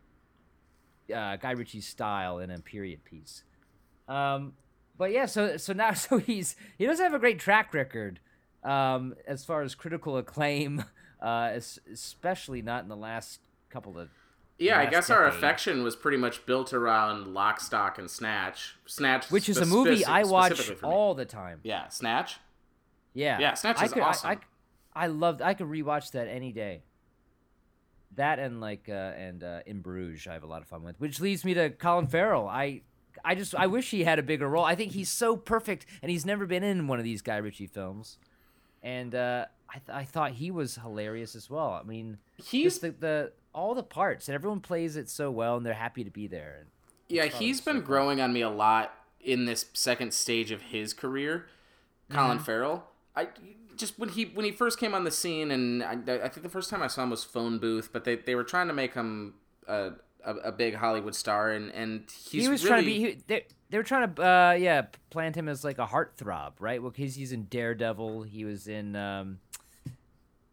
uh, 1.09 1.37
Guy 1.37 1.51
Ritchie's 1.51 1.87
style 1.87 2.39
in 2.39 2.51
a 2.51 2.59
period 2.59 3.05
piece. 3.05 3.43
Um, 4.09 4.53
but 4.97 5.11
yeah, 5.13 5.25
so 5.25 5.55
so 5.55 5.71
now 5.71 5.93
so 6.05 6.17
he's 6.17 6.57
he 6.77 6.85
doesn't 6.85 7.03
have 7.03 7.13
a 7.13 7.19
great 7.19 7.39
track 7.39 7.73
record 7.73 8.19
um, 8.61 9.15
as 9.25 9.45
far 9.45 9.61
as 9.61 9.73
critical 9.73 10.17
acclaim, 10.17 10.83
uh, 11.21 11.51
es- 11.53 11.79
especially 11.89 12.61
not 12.61 12.83
in 12.83 12.89
the 12.89 12.97
last 12.97 13.39
couple 13.69 13.97
of. 13.97 14.09
Yeah, 14.57 14.79
I 14.79 14.85
guess 14.85 15.09
our 15.09 15.25
affection 15.27 15.83
was 15.83 15.95
pretty 15.97 16.17
much 16.17 16.45
built 16.45 16.73
around 16.73 17.33
Lock, 17.33 17.59
Stock, 17.61 17.97
and 17.97 18.09
Snatch. 18.09 18.75
Snatch, 18.85 19.29
which 19.29 19.49
is 19.49 19.57
a 19.57 19.65
movie 19.65 20.05
I 20.05 20.23
watch 20.23 20.53
specifically 20.53 20.79
for 20.79 20.87
me. 20.87 20.93
all 20.93 21.13
the 21.13 21.25
time. 21.25 21.59
Yeah, 21.63 21.89
Snatch. 21.89 22.37
Yeah, 23.15 23.39
Yeah, 23.39 23.53
Snatch 23.55 23.79
I 23.79 23.85
is 23.85 23.93
could, 23.93 24.03
I- 24.03 24.07
awesome. 24.09 24.29
I, 24.29 24.37
I, 25.05 25.07
loved. 25.07 25.41
I 25.41 25.55
could 25.55 25.67
rewatch 25.67 26.11
that 26.11 26.27
any 26.27 26.51
day. 26.51 26.83
That 28.15 28.39
and 28.39 28.61
like 28.61 28.87
uh, 28.87 28.91
and 28.93 29.43
uh, 29.43 29.59
in 29.65 29.81
Bruges, 29.81 30.27
I 30.27 30.33
have 30.33 30.43
a 30.43 30.47
lot 30.47 30.61
of 30.61 30.67
fun 30.67 30.83
with. 30.83 30.99
Which 30.99 31.19
leads 31.19 31.43
me 31.43 31.53
to 31.55 31.69
Colin 31.71 32.07
Farrell. 32.07 32.47
I 32.47 32.81
I 33.25 33.35
just 33.35 33.53
I 33.55 33.67
wish 33.67 33.91
he 33.91 34.03
had 34.05 34.19
a 34.19 34.23
bigger 34.23 34.47
role. 34.47 34.63
I 34.63 34.75
think 34.75 34.93
he's 34.93 35.09
so 35.09 35.35
perfect, 35.35 35.85
and 36.01 36.09
he's 36.09 36.25
never 36.25 36.45
been 36.45 36.63
in 36.63 36.87
one 36.87 36.97
of 36.97 37.03
these 37.03 37.21
Guy 37.21 37.37
Ritchie 37.37 37.67
films. 37.67 38.17
And 38.81 39.13
uh, 39.15 39.45
I 39.69 39.73
th- 39.79 39.89
I 39.89 40.03
thought 40.05 40.31
he 40.33 40.49
was 40.49 40.75
hilarious 40.75 41.35
as 41.35 41.49
well. 41.49 41.71
I 41.71 41.83
mean, 41.83 42.17
He's 42.37 42.79
the, 42.79 42.91
the 42.91 43.31
all 43.53 43.75
the 43.75 43.83
parts, 43.83 44.29
and 44.29 44.35
everyone 44.35 44.61
plays 44.61 44.95
it 44.95 45.09
so 45.09 45.29
well, 45.29 45.57
and 45.57 45.65
they're 45.65 45.73
happy 45.73 46.03
to 46.05 46.11
be 46.11 46.27
there. 46.27 46.57
And 46.61 46.69
Yeah, 47.09 47.25
he's 47.25 47.59
been 47.59 47.81
growing 47.81 48.21
on 48.21 48.31
me 48.31 48.41
a 48.41 48.49
lot 48.49 48.93
in 49.19 49.43
this 49.45 49.65
second 49.73 50.13
stage 50.13 50.51
of 50.51 50.61
his 50.61 50.93
career. 50.93 51.47
Colin 52.09 52.37
Mm-hmm. 52.37 52.45
Farrell. 52.45 52.87
I 53.15 53.27
just 53.77 53.99
when 53.99 54.09
he 54.09 54.25
when 54.25 54.45
he 54.45 54.51
first 54.51 54.79
came 54.79 54.93
on 54.93 55.03
the 55.03 55.11
scene, 55.11 55.51
and 55.51 55.83
I, 55.83 55.93
I 56.23 56.29
think 56.29 56.43
the 56.43 56.49
first 56.49 56.69
time 56.69 56.81
I 56.81 56.87
saw 56.87 57.03
him 57.03 57.09
was 57.09 57.23
Phone 57.23 57.59
Booth, 57.59 57.89
but 57.91 58.03
they, 58.03 58.15
they 58.15 58.35
were 58.35 58.43
trying 58.43 58.67
to 58.67 58.73
make 58.73 58.93
him 58.93 59.35
a, 59.67 59.91
a, 60.23 60.33
a 60.35 60.51
big 60.51 60.75
Hollywood 60.75 61.15
star, 61.15 61.51
and 61.51 61.71
and 61.71 62.03
he's 62.11 62.43
he 62.43 62.49
was 62.49 62.63
really, 62.63 62.69
trying 62.69 62.81
to 62.81 62.85
be. 62.85 62.99
He, 62.99 63.17
they, 63.27 63.45
they 63.69 63.77
were 63.79 63.83
trying 63.83 64.13
to, 64.13 64.21
uh, 64.21 64.55
yeah, 64.59 64.83
plant 65.09 65.35
him 65.35 65.49
as 65.49 65.63
like 65.63 65.79
a 65.79 65.87
heartthrob, 65.87 66.53
right? 66.59 66.81
Well, 66.81 66.91
because 66.91 67.15
he's 67.15 67.31
in 67.31 67.45
Daredevil. 67.45 68.23
He 68.23 68.45
was 68.45 68.67
in, 68.67 68.95
um, 68.95 69.39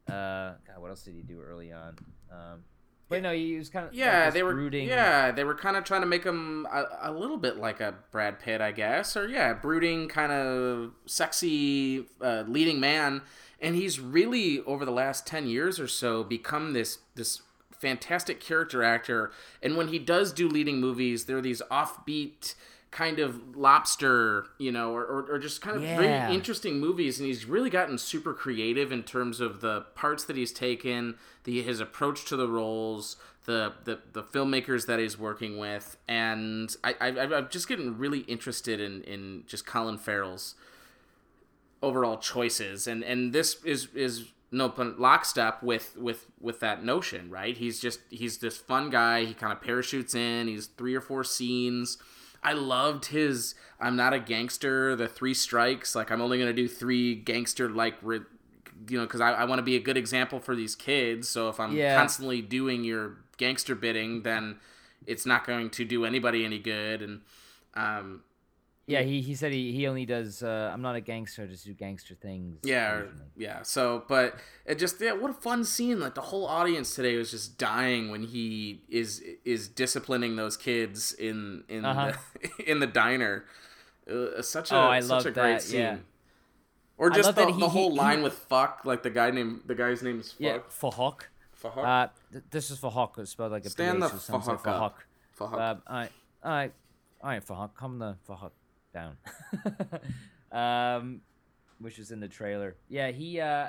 uh, 0.09 0.55
God, 0.67 0.79
what 0.79 0.89
else 0.89 1.03
did 1.03 1.15
he 1.15 1.23
do 1.23 1.41
early 1.41 1.73
on? 1.73 1.99
Um, 2.33 2.65
but 3.13 3.23
no, 3.23 3.33
he 3.33 3.57
was 3.57 3.69
kind 3.69 3.87
of 3.87 3.95
yeah, 3.95 4.25
like 4.25 4.35
they 4.35 4.43
were 4.43 4.55
brooding. 4.55 4.89
yeah 4.89 5.31
they 5.31 5.45
were 5.45 5.55
kind 5.55 5.77
of 5.77 5.85
trying 5.85 6.01
to 6.01 6.07
make 6.07 6.25
him 6.25 6.67
a, 6.73 6.85
a 7.03 7.13
little 7.13 7.37
bit 7.37 7.59
like 7.59 7.81
a 7.81 7.95
Brad 8.11 8.41
Pitt, 8.41 8.61
I 8.61 8.73
guess, 8.73 9.17
or 9.17 9.29
yeah, 9.29 9.53
brooding 9.53 10.09
kind 10.09 10.33
of 10.33 10.93
sexy 11.07 12.07
uh, 12.21 12.45
leading 12.47 12.81
man, 12.81 13.23
and 13.61 13.77
he's 13.77 14.01
really 14.01 14.61
over 14.63 14.85
the 14.85 14.91
last 14.93 15.27
ten 15.27 15.47
years 15.47 15.79
or 15.79 15.87
so 15.87 16.25
become 16.25 16.73
this 16.73 16.99
this 17.15 17.43
fantastic 17.71 18.41
character 18.41 18.83
actor. 18.83 19.33
And 19.63 19.77
when 19.77 19.89
he 19.89 19.99
does 19.99 20.33
do 20.33 20.49
leading 20.49 20.81
movies, 20.81 21.25
they're 21.25 21.41
these 21.41 21.63
offbeat 21.71 22.55
kind 22.93 23.19
of 23.19 23.57
lobster, 23.57 24.47
you 24.59 24.71
know, 24.71 24.95
or, 24.95 25.03
or, 25.05 25.23
or 25.33 25.39
just 25.39 25.61
kind 25.61 25.77
of 25.77 25.83
Yeah. 25.83 25.97
very 25.97 26.35
interesting 26.35 26.79
movies. 26.79 27.19
And 27.19 27.27
he's 27.27 27.47
really 27.47 27.71
gotten 27.71 27.99
super 27.99 28.33
creative 28.35 28.93
in 28.93 29.03
terms 29.03 29.41
of 29.41 29.61
the 29.63 29.87
parts 29.95 30.25
that 30.25 30.37
he's 30.37 30.53
taken, 30.53 31.17
the 31.45 31.63
his 31.63 31.81
approach 31.81 32.25
to 32.27 32.37
the 32.37 32.47
roles, 32.47 33.17
the 33.47 33.73
the, 33.85 33.99
the 34.13 34.23
filmmakers 34.23 34.87
that 34.87 35.01
he's 35.01 35.19
working 35.19 35.59
with, 35.59 35.97
and 36.07 36.77
I, 36.85 36.95
I 37.01 37.09
I'm 37.09 37.49
just 37.51 37.67
getting 37.67 37.99
really 37.99 38.21
interested 38.21 38.79
in 38.79 39.03
in 39.05 39.45
just 39.49 39.67
Colin 39.67 39.99
Farrell's 39.99 40.55
overall 41.83 42.17
choices 42.19 42.87
and 42.87 43.03
and 43.03 43.33
this 43.33 43.57
is 43.65 43.89
is 43.95 44.29
no 44.53 44.69
pun- 44.69 44.95
lockstep 44.99 45.63
with 45.65 45.97
with 45.97 46.27
with 46.41 46.61
that 46.61 46.85
notion 46.85 47.29
right 47.29 47.57
he's 47.57 47.81
just 47.81 47.99
he's 48.09 48.39
this 48.39 48.57
fun 48.57 48.89
guy 48.89 49.25
he 49.25 49.35
kind 49.35 49.53
of 49.53 49.61
parachutes 49.61 50.15
in 50.15 50.47
he's 50.47 50.67
three 50.67 50.95
or 50.95 51.01
four 51.01 51.25
scenes 51.25 51.99
i 52.43 52.53
loved 52.53 53.07
his 53.07 53.55
i'm 53.81 53.97
not 53.97 54.13
a 54.13 54.19
gangster 54.19 54.95
the 54.97 55.09
three 55.09 55.35
strikes 55.35 55.95
like 55.95 56.11
i'm 56.11 56.21
only 56.21 56.39
gonna 56.39 56.53
do 56.53 56.69
three 56.69 57.15
gangster 57.15 57.69
like 57.69 57.95
you 58.03 58.99
know 58.99 59.03
because 59.05 59.21
i, 59.21 59.31
I 59.33 59.45
want 59.45 59.59
to 59.59 59.63
be 59.63 59.77
a 59.77 59.81
good 59.81 59.97
example 59.97 60.41
for 60.41 60.55
these 60.57 60.75
kids 60.75 61.29
so 61.29 61.49
if 61.49 61.61
i'm 61.61 61.73
Yeah. 61.77 61.97
constantly 61.97 62.43
doing 62.43 62.85
your 62.85 63.17
gangster 63.37 63.75
bidding 63.75 64.23
then 64.23 64.59
it's 65.07 65.27
not 65.27 65.47
going 65.47 65.71
to 65.71 65.85
do 65.85 66.05
anybody 66.05 66.45
any 66.45 66.59
good 66.59 67.03
and 67.03 67.21
um 67.75 68.23
yeah. 68.87 69.03
He, 69.03 69.21
he 69.21 69.35
said 69.35 69.53
he, 69.53 69.73
he 69.73 69.87
only 69.87 70.05
does. 70.07 70.43
Uh, 70.43 70.71
I'm 70.73 70.83
not 70.83 70.97
a 70.97 71.01
gangster. 71.01 71.43
I 71.43 71.47
just 71.47 71.65
do 71.65 71.73
gangster 71.75 72.15
things. 72.15 72.59
Yeah, 72.65 72.93
or- 72.93 73.13
yeah. 73.37 73.63
So, 73.63 74.05
but 74.09 74.37
it 74.67 74.79
just 74.79 75.01
yeah, 75.01 75.13
what 75.13 75.31
a 75.31 75.35
fun 75.35 75.65
scene! 75.65 76.01
Like 76.01 76.15
the 76.15 76.21
whole 76.21 76.47
audience 76.47 76.95
today 76.95 77.17
was 77.17 77.31
just 77.31 77.59
dying 77.59 78.11
when 78.11 78.23
he 78.25 78.83
is 78.89 79.23
is 79.45 79.69
disciplining 79.69 80.37
those 80.37 80.57
kids 80.57 81.13
in 81.13 81.65
in 81.69 81.85
Uh-huh. 81.85 82.13
the, 82.59 82.65
in 82.71 82.81
the 82.81 82.87
diner. 82.87 83.45
Uh, 84.11 84.43
such 84.43 84.73
a 84.73 84.75
Oh, 84.77 84.81
I 84.81 85.01
such 85.01 85.11
love 85.11 85.27
a 85.27 85.31
great 85.31 85.53
that, 85.53 85.63
scene. 85.63 85.81
yeah. 85.81 85.97
Or 86.99 87.11
just 87.11 87.35
the, 87.35 87.47
he- 87.53 87.61
the 87.61 87.69
whole 87.69 87.91
he- 87.93 87.97
line 87.99 88.23
with 88.23 88.35
fuck, 88.35 88.83
like 88.85 89.03
the 89.03 89.11
guy 89.11 89.31
named 89.31 89.61
the 89.67 89.75
guy's 89.75 90.03
name 90.03 90.21
is 90.21 90.33
fuck. 90.33 90.41
Yeah, 90.41 90.59
for 90.69 90.91
Hawk. 90.93 91.29
Fuck. 91.53 91.77
Uh, 91.79 92.09
th- 92.33 92.45
this 92.51 92.71
is 92.73 92.79
for 92.79 92.91
Hawk. 92.91 93.15
It's 93.19 93.31
spelled 93.31 93.53
like 93.53 93.65
a 93.65 93.71
Stand 93.71 94.03
the 94.03 94.09
PH, 94.09 94.11
so 94.11 94.17
it 94.17 94.21
sounds 94.21 94.47
like 94.49 94.59
fuck 94.59 94.67
up. 94.67 94.79
Hawk. 94.81 95.05
Uh, 95.41 95.45
all 95.55 95.57
right, 95.59 95.81
all 96.45 96.51
right, 96.51 96.73
all 97.23 97.31
right, 97.31 97.45
Fahawk, 97.47 97.75
calm 97.75 97.99
the 97.99 98.17
Fahawk 98.29 98.51
down. 98.93 99.17
um, 100.53 101.21
which 101.79 101.99
is 101.99 102.11
in 102.11 102.21
the 102.21 102.29
trailer. 102.29 102.77
Yeah, 102.89 103.11
he. 103.11 103.41
Uh, 103.41 103.69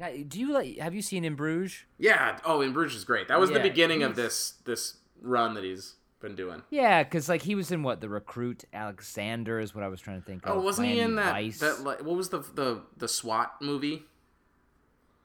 yeah, 0.00 0.10
do 0.26 0.40
you 0.40 0.52
like? 0.52 0.78
Have 0.78 0.94
you 0.94 1.02
seen 1.02 1.24
in 1.24 1.34
Bruges? 1.34 1.84
yeah. 1.98 2.38
Oh, 2.44 2.60
in 2.60 2.72
Bruges 2.72 2.96
is 2.96 3.04
great. 3.04 3.28
That 3.28 3.38
was 3.38 3.50
the 3.50 3.60
beginning 3.60 4.02
of 4.02 4.16
this 4.16 4.54
this 4.64 4.98
run 5.20 5.54
that 5.54 5.64
he's 5.64 5.96
been 6.20 6.34
doing. 6.34 6.62
Yeah, 6.70 7.02
because 7.02 7.28
like 7.28 7.42
he 7.42 7.54
was 7.54 7.70
in 7.70 7.82
what 7.82 8.00
the 8.00 8.08
recruit 8.08 8.64
Alexander 8.72 9.60
is 9.60 9.74
what 9.74 9.84
I 9.84 9.88
was 9.88 10.00
trying 10.00 10.20
to 10.20 10.26
think 10.26 10.46
of. 10.46 10.56
Oh, 10.56 10.60
wasn't 10.60 10.88
he 10.88 11.00
in 11.00 11.16
that? 11.16 11.32
Vice. 11.32 11.60
That 11.60 11.80
like, 11.80 12.02
what 12.02 12.16
was 12.16 12.30
the 12.30 12.38
the 12.38 12.82
the 12.96 13.08
SWAT 13.08 13.56
movie? 13.60 14.04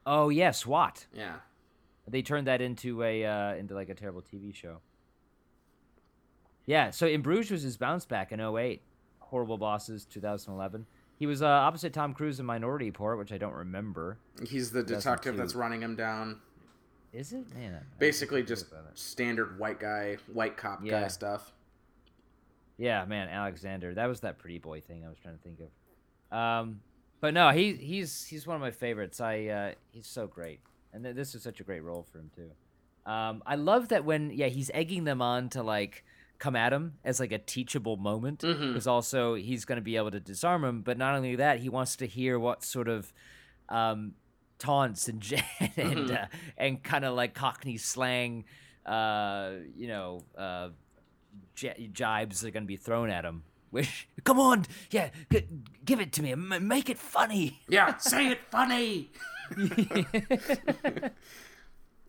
Oh 0.06 0.28
yeah, 0.28 0.50
SWAT. 0.50 1.06
Yeah. 1.12 1.36
They 2.06 2.22
turned 2.22 2.46
that 2.46 2.60
into 2.60 3.02
a 3.02 3.24
uh, 3.24 3.54
into 3.54 3.74
like 3.74 3.88
a 3.88 3.94
terrible 3.94 4.22
TV 4.22 4.54
show. 4.54 4.78
Yeah, 6.66 6.90
so 6.90 7.06
in 7.06 7.22
Bruges 7.22 7.50
was 7.50 7.62
his 7.62 7.78
bounce 7.78 8.04
back 8.04 8.30
in 8.30 8.40
08. 8.40 8.82
Horrible 9.28 9.58
Bosses 9.58 10.04
2011. 10.06 10.86
He 11.18 11.26
was 11.26 11.42
uh, 11.42 11.46
opposite 11.46 11.92
Tom 11.92 12.14
Cruise 12.14 12.40
in 12.40 12.46
Minority 12.46 12.86
Report, 12.86 13.18
which 13.18 13.32
I 13.32 13.38
don't 13.38 13.54
remember. 13.54 14.18
He's 14.46 14.70
the 14.70 14.82
detective 14.82 15.36
that's 15.36 15.54
running 15.54 15.82
him 15.82 15.96
down. 15.96 16.40
Is 17.12 17.32
it? 17.32 17.54
Man, 17.54 17.80
Basically, 17.98 18.42
just 18.42 18.66
standard 18.94 19.58
white 19.58 19.80
guy, 19.80 20.18
white 20.32 20.56
cop 20.56 20.86
guy 20.86 21.08
stuff. 21.08 21.52
Yeah, 22.76 23.04
man, 23.06 23.28
Alexander. 23.28 23.94
That 23.94 24.06
was 24.06 24.20
that 24.20 24.38
pretty 24.38 24.58
boy 24.58 24.80
thing 24.80 25.04
I 25.04 25.08
was 25.08 25.18
trying 25.18 25.36
to 25.36 25.42
think 25.42 25.58
of. 25.60 26.36
Um, 26.36 26.80
but 27.20 27.34
no, 27.34 27.50
he 27.50 27.72
he's 27.72 28.24
he's 28.24 28.46
one 28.46 28.54
of 28.54 28.60
my 28.62 28.70
favorites. 28.70 29.20
I 29.20 29.46
uh, 29.46 29.72
he's 29.90 30.06
so 30.06 30.26
great, 30.26 30.60
and 30.92 31.02
th- 31.02 31.16
this 31.16 31.34
is 31.34 31.42
such 31.42 31.60
a 31.60 31.64
great 31.64 31.82
role 31.82 32.06
for 32.12 32.18
him 32.18 32.30
too. 32.34 33.10
Um, 33.10 33.42
I 33.46 33.56
love 33.56 33.88
that 33.88 34.04
when 34.04 34.30
yeah 34.30 34.46
he's 34.46 34.70
egging 34.72 35.04
them 35.04 35.20
on 35.20 35.48
to 35.50 35.62
like 35.62 36.04
come 36.38 36.54
at 36.56 36.72
him 36.72 36.94
as 37.04 37.18
like 37.20 37.32
a 37.32 37.38
teachable 37.38 37.96
moment 37.96 38.40
because 38.40 38.86
also 38.86 39.34
he's 39.34 39.64
going 39.64 39.76
to 39.76 39.82
be 39.82 39.96
able 39.96 40.10
to 40.12 40.20
disarm 40.20 40.64
him. 40.64 40.82
But 40.82 40.96
not 40.98 41.14
only 41.14 41.36
that, 41.36 41.58
he 41.60 41.68
wants 41.68 41.96
to 41.96 42.06
hear 42.06 42.38
what 42.38 42.62
sort 42.64 42.88
of 42.88 43.12
um, 43.68 44.12
taunts 44.58 45.08
and 45.08 45.22
and 45.76 46.08
Mhm. 46.08 46.22
uh, 46.22 46.26
and 46.56 46.82
kind 46.82 47.04
of 47.04 47.14
like 47.14 47.34
Cockney 47.34 47.76
slang, 47.76 48.44
uh, 48.86 49.50
you 49.76 49.88
know, 49.88 50.20
uh, 50.36 50.68
j- 51.54 51.90
jibes 51.92 52.44
are 52.44 52.50
going 52.50 52.62
to 52.64 52.68
be 52.68 52.76
thrown 52.76 53.10
at 53.10 53.24
him. 53.24 53.42
Which, 53.70 54.08
come 54.24 54.40
on, 54.40 54.64
yeah, 54.90 55.10
g- 55.30 55.44
give 55.84 56.00
it 56.00 56.10
to 56.14 56.22
me, 56.22 56.32
m- 56.32 56.66
make 56.66 56.88
it 56.88 56.98
funny. 56.98 57.60
Yeah, 57.68 57.98
say 57.98 58.28
it 58.28 58.38
funny. 58.50 59.10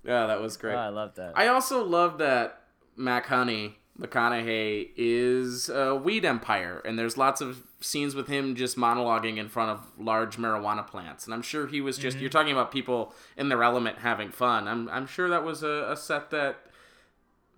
Yeah, 0.05 0.27
that 0.27 0.39
was 0.41 0.55
great. 0.55 0.75
Oh, 0.75 0.77
I 0.79 0.87
love 0.89 1.15
that. 1.15 1.33
I 1.35 1.47
also 1.47 1.83
love 1.83 2.19
that 2.19 2.61
Mac 2.95 3.25
Honey 3.25 3.78
McConaughey 3.99 4.89
is 4.95 5.67
a 5.69 5.93
weed 5.95 6.23
empire, 6.23 6.81
and 6.85 6.97
there's 6.97 7.17
lots 7.17 7.41
of 7.41 7.63
scenes 7.81 8.15
with 8.15 8.27
him 8.27 8.55
just 8.55 8.77
monologuing 8.77 9.37
in 9.37 9.49
front 9.49 9.71
of 9.71 9.85
large 9.97 10.37
marijuana 10.37 10.85
plants. 10.87 11.25
And 11.25 11.33
I'm 11.33 11.41
sure 11.41 11.67
he 11.67 11.81
was 11.81 11.97
Mm-hmm. 11.97 12.01
just 12.03 12.17
you're 12.19 12.29
talking 12.29 12.51
about 12.53 12.71
people 12.71 13.13
in 13.37 13.49
their 13.49 13.61
element 13.63 13.97
having 13.99 14.29
fun. 14.31 14.67
I'm 14.67 14.87
I'm 14.89 15.05
sure 15.07 15.27
that 15.29 15.43
was 15.43 15.63
a, 15.63 15.87
a 15.91 15.97
set 15.97 16.29
that 16.31 16.57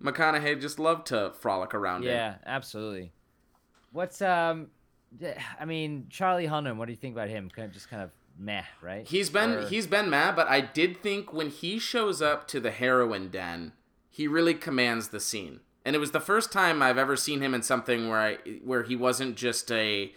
McConaughey 0.02 0.60
just 0.60 0.78
loved 0.78 1.06
to 1.08 1.32
frolic 1.38 1.74
around 1.74 2.02
in. 2.04 2.10
yeah, 2.10 2.36
absolutely. 2.44 3.12
What's 3.92 4.20
um, 4.22 4.68
I 5.60 5.64
mean, 5.64 6.06
Charlie 6.10 6.46
Hunnam. 6.48 6.76
What 6.76 6.86
do 6.86 6.92
you 6.92 6.96
think 6.96 7.14
about 7.14 7.28
him? 7.28 7.50
Kind 7.50 7.66
of 7.68 7.72
just 7.74 7.88
kind 7.90 8.02
of 8.02 8.10
meh, 8.38 8.62
right? 8.80 9.06
He's 9.06 9.30
been 9.30 9.50
Or- 9.50 9.66
he's 9.68 9.86
been 9.86 10.08
mad, 10.10 10.34
but 10.34 10.48
I 10.48 10.60
did 10.60 11.02
think 11.02 11.32
when 11.32 11.50
he 11.50 11.78
shows 11.78 12.20
up 12.22 12.48
to 12.48 12.58
the 12.60 12.70
heroin 12.70 13.28
den, 13.30 13.72
he 14.10 14.26
really 14.26 14.54
commands 14.54 15.08
the 15.08 15.20
scene. 15.20 15.60
And 15.84 15.96
it 15.96 15.98
was 15.98 16.12
the 16.12 16.20
first 16.20 16.52
time 16.52 16.82
I've 16.82 16.98
ever 16.98 17.16
seen 17.16 17.40
him 17.40 17.54
in 17.54 17.62
something 17.62 18.08
where 18.08 18.20
I 18.20 18.34
where 18.64 18.82
he 18.84 18.94
wasn't 18.96 19.36
just 19.36 19.70
a, 19.72 20.12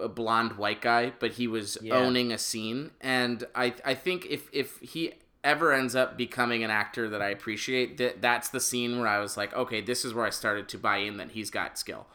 a 0.00 0.08
blonde 0.08 0.52
white 0.56 0.80
guy, 0.80 1.12
but 1.18 1.32
he 1.32 1.46
was 1.46 1.76
Yeah. 1.82 1.96
owning 1.96 2.32
a 2.32 2.38
scene. 2.38 2.90
And 3.00 3.44
I 3.54 3.74
I 3.84 3.94
think 3.94 4.26
if 4.26 4.48
if 4.52 4.78
he 4.80 5.12
ever 5.44 5.72
ends 5.72 5.94
up 5.94 6.16
becoming 6.16 6.64
an 6.64 6.70
actor 6.70 7.08
that 7.10 7.22
I 7.22 7.28
appreciate, 7.28 7.96
that 7.98 8.20
that's 8.22 8.48
the 8.48 8.60
scene 8.60 8.98
where 8.98 9.06
I 9.08 9.18
was 9.20 9.36
like, 9.36 9.54
okay, 9.54 9.80
this 9.80 10.04
is 10.04 10.12
where 10.14 10.26
I 10.26 10.30
started 10.30 10.68
to 10.70 10.78
buy 10.78 10.98
in 10.98 11.16
that 11.18 11.30
he's 11.32 11.50
got 11.50 11.78
skill, 11.78 12.06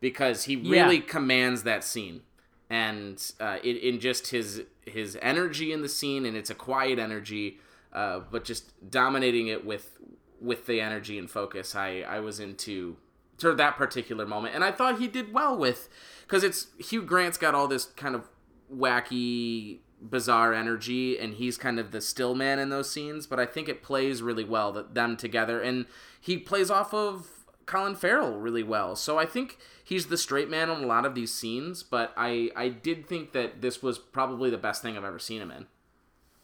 because 0.00 0.44
he 0.44 0.54
Yeah. 0.54 0.84
really 0.84 1.00
commands 1.00 1.62
that 1.64 1.84
scene 1.84 2.22
and 2.70 3.32
uh, 3.40 3.58
in, 3.64 3.76
in 3.76 4.00
just 4.00 4.28
his 4.28 4.62
his 4.86 5.18
energy 5.20 5.72
in 5.72 5.82
the 5.82 5.88
scene, 5.88 6.24
and 6.24 6.36
it's 6.36 6.50
a 6.50 6.54
quiet 6.54 6.98
energy, 6.98 7.58
uh, 7.92 8.20
but 8.30 8.44
just 8.44 8.72
dominating 8.90 9.48
it 9.48 9.64
with 9.66 9.96
with 10.40 10.66
the 10.66 10.80
energy 10.80 11.18
and 11.18 11.30
focus. 11.30 11.74
I 11.74 12.00
I 12.00 12.20
was 12.20 12.40
into 12.40 12.96
to 13.38 13.54
that 13.54 13.76
particular 13.76 14.26
moment, 14.26 14.54
and 14.54 14.64
I 14.64 14.72
thought 14.72 14.98
he 14.98 15.08
did 15.08 15.32
well 15.32 15.56
with 15.56 15.88
because 16.22 16.44
it's 16.44 16.68
Hugh 16.78 17.02
Grant's 17.02 17.38
got 17.38 17.54
all 17.54 17.68
this 17.68 17.86
kind 17.86 18.14
of 18.14 18.28
wacky 18.72 19.78
bizarre 20.02 20.54
energy 20.54 21.18
and 21.18 21.34
he's 21.34 21.58
kind 21.58 21.78
of 21.78 21.90
the 21.90 22.00
still 22.00 22.34
man 22.34 22.58
in 22.58 22.70
those 22.70 22.88
scenes 22.88 23.26
but 23.26 23.38
i 23.38 23.44
think 23.44 23.68
it 23.68 23.82
plays 23.82 24.22
really 24.22 24.44
well 24.44 24.72
that 24.72 24.94
them 24.94 25.14
together 25.14 25.60
and 25.60 25.84
he 26.18 26.38
plays 26.38 26.70
off 26.70 26.94
of 26.94 27.44
colin 27.66 27.94
farrell 27.94 28.38
really 28.38 28.62
well 28.62 28.96
so 28.96 29.18
i 29.18 29.26
think 29.26 29.58
he's 29.84 30.06
the 30.06 30.16
straight 30.16 30.48
man 30.48 30.70
on 30.70 30.82
a 30.82 30.86
lot 30.86 31.04
of 31.04 31.14
these 31.14 31.34
scenes 31.34 31.82
but 31.82 32.14
i 32.16 32.48
i 32.56 32.66
did 32.66 33.06
think 33.06 33.32
that 33.32 33.60
this 33.60 33.82
was 33.82 33.98
probably 33.98 34.48
the 34.48 34.56
best 34.56 34.80
thing 34.80 34.96
i've 34.96 35.04
ever 35.04 35.18
seen 35.18 35.42
him 35.42 35.50
in 35.50 35.66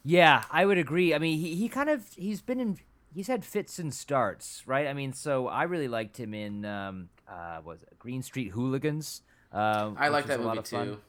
Yeah, 0.07 0.45
I 0.49 0.65
would 0.65 0.77
agree. 0.77 1.13
I 1.13 1.19
mean, 1.19 1.37
he, 1.37 1.55
he 1.55 1.67
kind 1.67 1.89
of 1.89 2.13
he's 2.15 2.39
been 2.39 2.61
in 2.61 2.77
he's 3.17 3.27
had 3.27 3.43
fits 3.43 3.79
and 3.79 3.91
starts, 3.91 4.61
right? 4.67 4.85
I 4.85 4.93
mean, 4.93 5.11
so 5.11 5.47
I 5.47 5.63
really 5.63 5.87
liked 5.87 6.19
him 6.19 6.35
in 6.35 6.63
um 6.65 7.09
uh 7.27 7.57
what 7.63 7.73
was 7.73 7.83
it 7.83 7.97
Green 7.97 8.21
Street 8.21 8.49
Hooligans. 8.49 9.23
Um, 9.51 9.95
i 9.97 10.09
like 10.09 10.27
that 10.27 10.39
a 10.39 10.43
lot 10.43 10.57
movie 10.57 10.59
of 10.59 10.67
fun. 10.67 10.87
too 10.87 10.99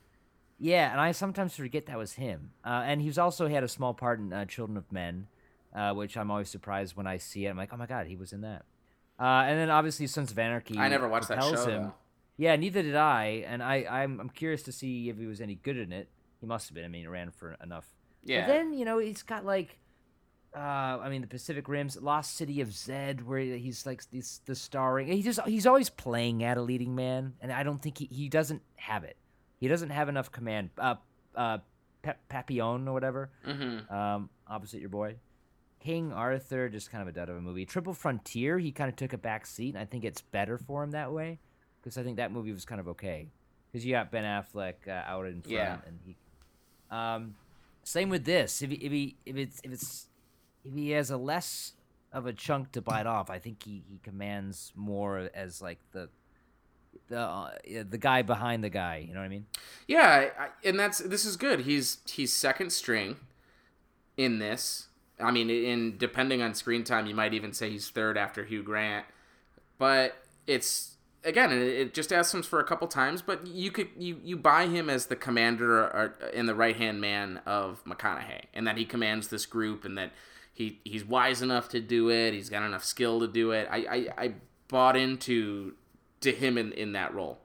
Yeah, 0.59 0.91
and 0.91 1.01
I 1.01 1.13
sometimes 1.13 1.55
forget 1.55 1.87
that 1.87 1.99
was 1.99 2.15
him. 2.15 2.53
Uh, 2.65 2.83
and 2.87 3.03
he's 3.03 3.19
also 3.19 3.49
had 3.49 3.63
a 3.63 3.69
small 3.69 3.95
part 3.95 4.21
in 4.21 4.33
uh, 4.33 4.45
Children 4.47 4.79
of 4.79 4.91
Men, 4.91 5.27
uh, 5.75 5.93
which 5.93 6.17
I'm 6.17 6.31
always 6.31 6.49
surprised 6.49 6.97
when 6.97 7.07
I 7.07 7.19
see 7.19 7.45
it. 7.47 7.51
I'm 7.51 7.57
like, 7.57 7.73
oh 7.73 7.77
my 7.77 7.87
god, 7.87 8.07
he 8.07 8.17
was 8.17 8.33
in 8.33 8.41
that. 8.41 8.63
Uh, 9.21 9.45
and 9.49 9.59
then 9.59 9.71
obviously 9.71 10.07
Sons 10.07 10.31
of 10.31 10.39
Anarchy. 10.39 10.79
I 10.79 10.89
never 10.89 11.09
watched 11.09 11.29
that 11.29 11.43
show, 11.43 11.65
Him. 11.67 11.83
though. 11.83 11.95
Yeah, 12.37 12.55
neither 12.57 12.83
did 12.83 12.95
I. 12.95 13.45
And 13.47 13.63
I, 13.63 13.85
I'm, 13.91 14.21
I'm 14.21 14.31
curious 14.31 14.63
to 14.63 14.73
see 14.73 15.11
if 15.11 15.19
he 15.19 15.27
was 15.27 15.41
any 15.41 15.57
good 15.57 15.77
in 15.77 15.93
it. 15.93 16.09
He 16.41 16.47
must 16.47 16.69
have 16.69 16.75
been. 16.77 16.85
I 16.85 16.89
mean, 16.89 17.03
he 17.03 17.09
ran 17.09 17.33
for 17.33 17.57
enough. 17.63 17.87
Yeah. 18.25 18.43
But 18.43 18.53
then 18.53 18.73
you 18.73 18.85
know 18.85 18.99
he's 18.99 19.23
got 19.25 19.45
like, 19.45 19.79
uh, 20.55 20.59
I 20.59 21.09
mean, 21.11 21.21
the 21.21 21.27
Pacific 21.27 21.69
Rim's 21.69 21.97
Lost 22.01 22.37
City 22.37 22.61
of 22.61 22.73
Zed, 22.73 23.27
where 23.27 23.41
he's 23.41 23.85
like 23.87 24.03
this 24.11 24.39
the 24.47 24.55
starring. 24.55 25.09
He 25.09 25.23
just 25.23 25.41
he's 25.47 25.67
always 25.67 25.91
playing 25.91 26.43
at 26.43 26.57
a 26.57 26.63
leading 26.63 26.95
man, 26.95 27.35
and 27.41 27.53
I 27.53 27.63
don't 27.63 27.81
think 27.83 27.99
he 27.99 28.07
he 28.07 28.29
doesn't 28.29 28.63
have 28.77 29.05
it. 29.05 29.17
He 29.61 29.69
doesn't 29.69 29.91
have 29.91 30.09
enough 30.09 30.31
command. 30.33 30.71
Uh, 30.79 30.95
uh, 31.35 31.59
Papillon 32.29 32.89
or 32.89 32.93
whatever. 32.93 33.31
mm-hmm. 33.47 33.93
Um, 33.93 34.31
opposite 34.47 34.81
your 34.81 34.89
boy. 34.89 35.17
King 35.81 36.13
Arthur, 36.13 36.69
just 36.69 36.91
kind 36.91 37.03
of 37.03 37.09
a 37.09 37.13
dud 37.13 37.29
of 37.29 37.37
a 37.37 37.41
movie. 37.41 37.65
Triple 37.65 37.95
Frontier, 37.95 38.59
he 38.59 38.73
kind 38.73 38.89
of 38.89 38.97
took 38.97 39.13
a 39.13 39.19
back 39.19 39.47
seat, 39.47 39.75
and 39.75 39.79
I 39.79 39.85
think 39.85 40.05
it's 40.05 40.23
better 40.23 40.59
for 40.59 40.83
him 40.83 40.91
that 40.93 41.13
way 41.13 41.39
because 41.81 41.97
I 41.99 42.03
think 42.03 42.17
that 42.17 42.33
movie 42.33 42.53
was 42.53 42.65
kind 42.65 42.81
of 42.81 42.89
okay. 42.89 43.29
Because 43.71 43.85
you 43.85 43.93
got 43.93 44.11
Ben 44.11 44.25
Affleck 44.25 44.75
uh, 44.89 44.91
out 44.91 45.27
in 45.27 45.43
front, 45.43 45.53
Yeah. 45.53 45.77
and 45.87 45.99
he. 46.05 46.17
Um, 46.91 47.35
same 47.85 48.09
with 48.09 48.25
this. 48.25 48.63
If 48.63 48.71
he, 48.71 48.77
if 48.77 48.93
he 48.93 49.17
if 49.27 49.37
it's 49.37 49.61
if 49.63 49.73
it's 49.73 50.09
he 50.63 50.91
has 50.91 51.11
a 51.11 51.17
less 51.17 51.73
of 52.13 52.27
a 52.27 52.33
chunk 52.33 52.73
to 52.73 52.81
bite 52.81 53.07
off, 53.07 53.31
I 53.31 53.39
think 53.39 53.63
he, 53.63 53.83
he 53.89 53.99
commands 54.03 54.73
more 54.75 55.31
as 55.35 55.61
like 55.61 55.79
the 55.93 56.09
the 57.09 57.19
uh, 57.19 57.51
the 57.89 57.99
guy 57.99 58.23
behind 58.23 58.65
the 58.65 58.71
guy. 58.71 59.05
You 59.07 59.15
know 59.15 59.21
what 59.21 59.27
I 59.27 59.29
mean? 59.29 59.47
Yeah, 59.87 60.29
I, 60.39 60.49
and 60.65 60.79
that's 60.79 60.99
this 60.99 61.25
is 61.25 61.37
good. 61.37 61.61
He's 61.61 61.99
he's 62.07 62.33
second 62.33 62.71
string 62.71 63.17
in 64.17 64.39
this. 64.39 64.89
I 65.21 65.31
mean, 65.31 65.51
in 65.51 65.99
depending 65.99 66.43
on 66.43 66.55
screen 66.55 66.85
time, 66.85 67.07
you 67.07 67.15
might 67.15 67.35
even 67.35 67.53
say 67.53 67.71
he's 67.71 67.89
third 67.89 68.17
after 68.17 68.45
Hugh 68.45 68.63
Grant. 68.63 69.07
But 69.79 70.17
it's 70.47 70.97
again, 71.29 71.53
it, 71.53 71.95
just 71.95 72.13
asks 72.13 72.35
him 72.35 72.43
for 72.43 72.59
a 72.59 72.65
couple 72.65 72.89
times. 72.89 73.23
But 73.23 73.47
you 73.47 73.71
could 73.71 73.89
you 73.97 74.21
you 74.25 74.37
buy 74.37 74.67
him 74.67 74.91
as 74.91 75.07
the 75.07 75.17
commander 75.17 75.85
uh, 75.85 75.99
or, 75.99 76.15
and 76.35 76.49
the 76.49 76.55
right 76.55 76.77
hand 76.77 77.01
man 77.01 77.41
of 77.47 77.85
McConaughey, 77.85 78.43
and 78.55 78.67
that 78.67 78.77
he 78.77 78.85
commands 78.85 79.29
this 79.29 79.47
group, 79.47 79.85
and 79.85 79.97
that 79.99 80.13
he 80.53 80.81
he's 80.85 81.05
wise 81.05 81.43
enough 81.43 81.69
to 81.71 81.81
do 81.81 82.11
it. 82.11 82.35
He's 82.35 82.51
got 82.51 82.65
enough 82.65 82.85
skill 82.85 83.21
to 83.21 83.29
do 83.29 83.53
it. 83.53 83.69
I 83.71 83.77
I, 83.77 84.25
I 84.25 84.35
bought 84.69 84.97
into 84.97 85.75
to 86.21 86.33
him 86.33 86.59
in, 86.59 86.73
in 86.73 86.93
that 86.93 87.15
role. 87.15 87.39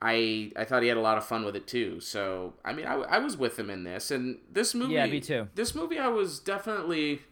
I 0.00 0.52
I 0.56 0.64
thought 0.64 0.82
he 0.82 0.88
had 0.88 0.96
a 0.96 1.02
lot 1.02 1.18
of 1.18 1.24
fun 1.24 1.44
with 1.44 1.56
it 1.56 1.66
too. 1.66 2.00
So 2.00 2.54
I 2.64 2.72
mean, 2.72 2.86
I, 2.86 2.94
I 2.94 3.18
was 3.18 3.36
with 3.36 3.58
him 3.58 3.70
in 3.70 3.84
this, 3.84 4.10
and 4.10 4.38
this 4.50 4.74
movie. 4.74 4.94
Yeah, 4.94 5.06
me 5.06 5.20
too. 5.20 5.48
This 5.54 5.74
movie, 5.74 5.98
I 5.98 6.08
was 6.08 6.38
definitely, 6.38 7.22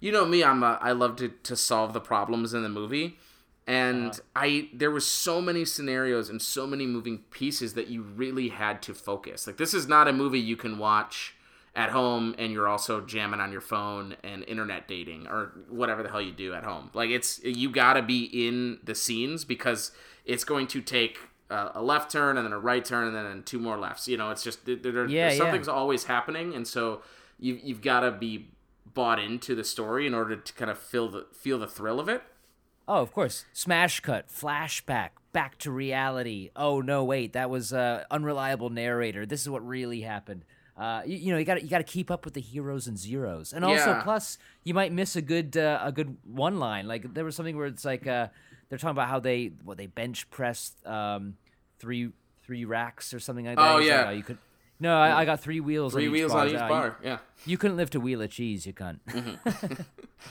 you 0.00 0.12
know 0.12 0.26
me, 0.26 0.44
I'm 0.44 0.62
a, 0.62 0.78
I 0.80 0.92
love 0.92 1.16
to 1.16 1.28
to 1.28 1.56
solve 1.56 1.92
the 1.92 2.00
problems 2.00 2.52
in 2.52 2.62
the 2.62 2.68
movie, 2.68 3.18
and 3.66 4.10
Uh-huh. 4.10 4.20
I 4.36 4.68
there 4.72 4.90
was 4.90 5.06
so 5.06 5.40
many 5.40 5.64
scenarios 5.64 6.28
and 6.28 6.40
so 6.40 6.66
many 6.66 6.86
moving 6.86 7.18
pieces 7.30 7.74
that 7.74 7.88
you 7.88 8.02
really 8.02 8.48
had 8.48 8.82
to 8.82 8.94
focus. 8.94 9.46
Like 9.46 9.56
this 9.56 9.74
is 9.74 9.86
not 9.88 10.08
a 10.08 10.12
movie 10.12 10.40
you 10.40 10.56
can 10.56 10.78
watch 10.78 11.34
at 11.76 11.90
home 11.90 12.34
and 12.36 12.52
you're 12.52 12.66
also 12.66 13.00
jamming 13.00 13.38
on 13.40 13.52
your 13.52 13.60
phone 13.60 14.16
and 14.24 14.42
internet 14.44 14.88
dating 14.88 15.28
or 15.28 15.52
whatever 15.68 16.02
the 16.02 16.08
hell 16.10 16.20
you 16.20 16.32
do 16.32 16.52
at 16.52 16.64
home. 16.64 16.90
Like 16.94 17.10
it's 17.10 17.40
you 17.44 17.70
got 17.70 17.92
to 17.94 18.02
be 18.02 18.24
in 18.48 18.80
the 18.82 18.94
scenes 18.94 19.44
because 19.44 19.92
it's 20.24 20.42
going 20.44 20.66
to 20.68 20.80
take 20.80 21.18
uh, 21.48 21.70
a 21.74 21.82
left 21.82 22.10
turn 22.10 22.36
and 22.36 22.44
then 22.46 22.52
a 22.52 22.58
right 22.58 22.84
turn 22.84 23.06
and 23.08 23.14
then 23.16 23.42
two 23.44 23.58
more 23.58 23.78
lefts. 23.78 24.08
You 24.08 24.16
know, 24.16 24.30
it's 24.30 24.42
just 24.42 24.64
there, 24.66 24.76
there, 24.76 24.92
Yeah, 25.06 25.28
there's 25.28 25.38
yeah. 25.38 25.44
something's 25.44 25.68
always 25.68 26.04
happening, 26.04 26.54
and 26.54 26.66
so 26.66 27.02
you 27.38 27.58
you've 27.62 27.82
got 27.82 28.00
to 28.00 28.10
be 28.12 28.48
bought 28.92 29.18
into 29.20 29.54
the 29.54 29.64
story 29.64 30.06
in 30.06 30.14
order 30.14 30.36
to 30.36 30.52
kind 30.54 30.70
of 30.70 30.78
feel 30.78 31.08
the 31.08 31.26
feel 31.32 31.58
the 31.58 31.66
thrill 31.68 31.98
of 32.00 32.08
it. 32.08 32.22
Oh, 32.92 33.02
of 33.02 33.12
course. 33.12 33.44
Smash 33.52 34.00
cut, 34.00 34.28
flashback, 34.28 35.10
back 35.32 35.56
to 35.58 35.70
reality. 35.70 36.50
Oh 36.56 36.80
no, 36.80 37.04
wait, 37.04 37.34
that 37.34 37.48
was 37.48 37.72
uh, 37.72 38.02
unreliable 38.10 38.68
narrator. 38.68 39.24
This 39.24 39.42
is 39.42 39.48
what 39.48 39.64
really 39.64 40.00
happened. 40.00 40.44
Uh, 40.76 41.02
you, 41.06 41.16
you 41.18 41.32
know, 41.32 41.38
you 41.38 41.44
got 41.44 41.62
you 41.62 41.68
got 41.68 41.78
to 41.78 41.84
keep 41.84 42.10
up 42.10 42.24
with 42.24 42.34
the 42.34 42.40
heroes 42.40 42.86
and 42.88 42.98
zeros, 42.98 43.52
and 43.52 43.64
also 43.64 43.90
Yeah. 43.90 44.02
plus 44.02 44.38
you 44.64 44.74
might 44.74 44.92
miss 44.92 45.14
a 45.14 45.22
good 45.22 45.56
uh, 45.56 45.80
a 45.84 45.92
good 45.92 46.16
one 46.24 46.58
line. 46.58 46.88
Like 46.88 47.14
there 47.14 47.24
was 47.24 47.36
something 47.36 47.56
where 47.56 47.66
it's 47.66 47.84
like 47.84 48.06
uh, 48.08 48.26
they're 48.68 48.78
talking 48.78 48.90
about 48.96 49.08
how 49.08 49.20
they 49.20 49.52
what 49.62 49.76
they 49.78 49.86
bench 49.86 50.28
pressed 50.30 50.84
um, 50.86 51.36
three 51.78 52.10
three 52.42 52.64
racks 52.64 53.14
or 53.14 53.20
something 53.20 53.44
like 53.46 53.56
that. 53.56 53.70
Oh, 53.74 53.78
He's 53.78 53.88
like, 53.90 53.98
yeah. 54.06 54.10
you 54.10 54.22
could. 54.24 54.38
No, 54.80 54.96
I, 54.98 55.20
I 55.20 55.24
got 55.26 55.40
three 55.40 55.60
wheels. 55.60 55.92
Three 55.92 56.06
on 56.06 56.12
wheels 56.12 56.32
bar. 56.32 56.40
on 56.40 56.46
each 56.48 56.52
you- 56.54 56.58
bar. 56.58 56.96
Yeah, 57.04 57.18
You, 57.44 57.58
couldn't 57.58 57.76
lift 57.76 57.94
a 57.94 58.00
wheel 58.00 58.22
of 58.22 58.30
cheese, 58.30 58.66
you 58.66 58.72
cunt. 58.72 58.98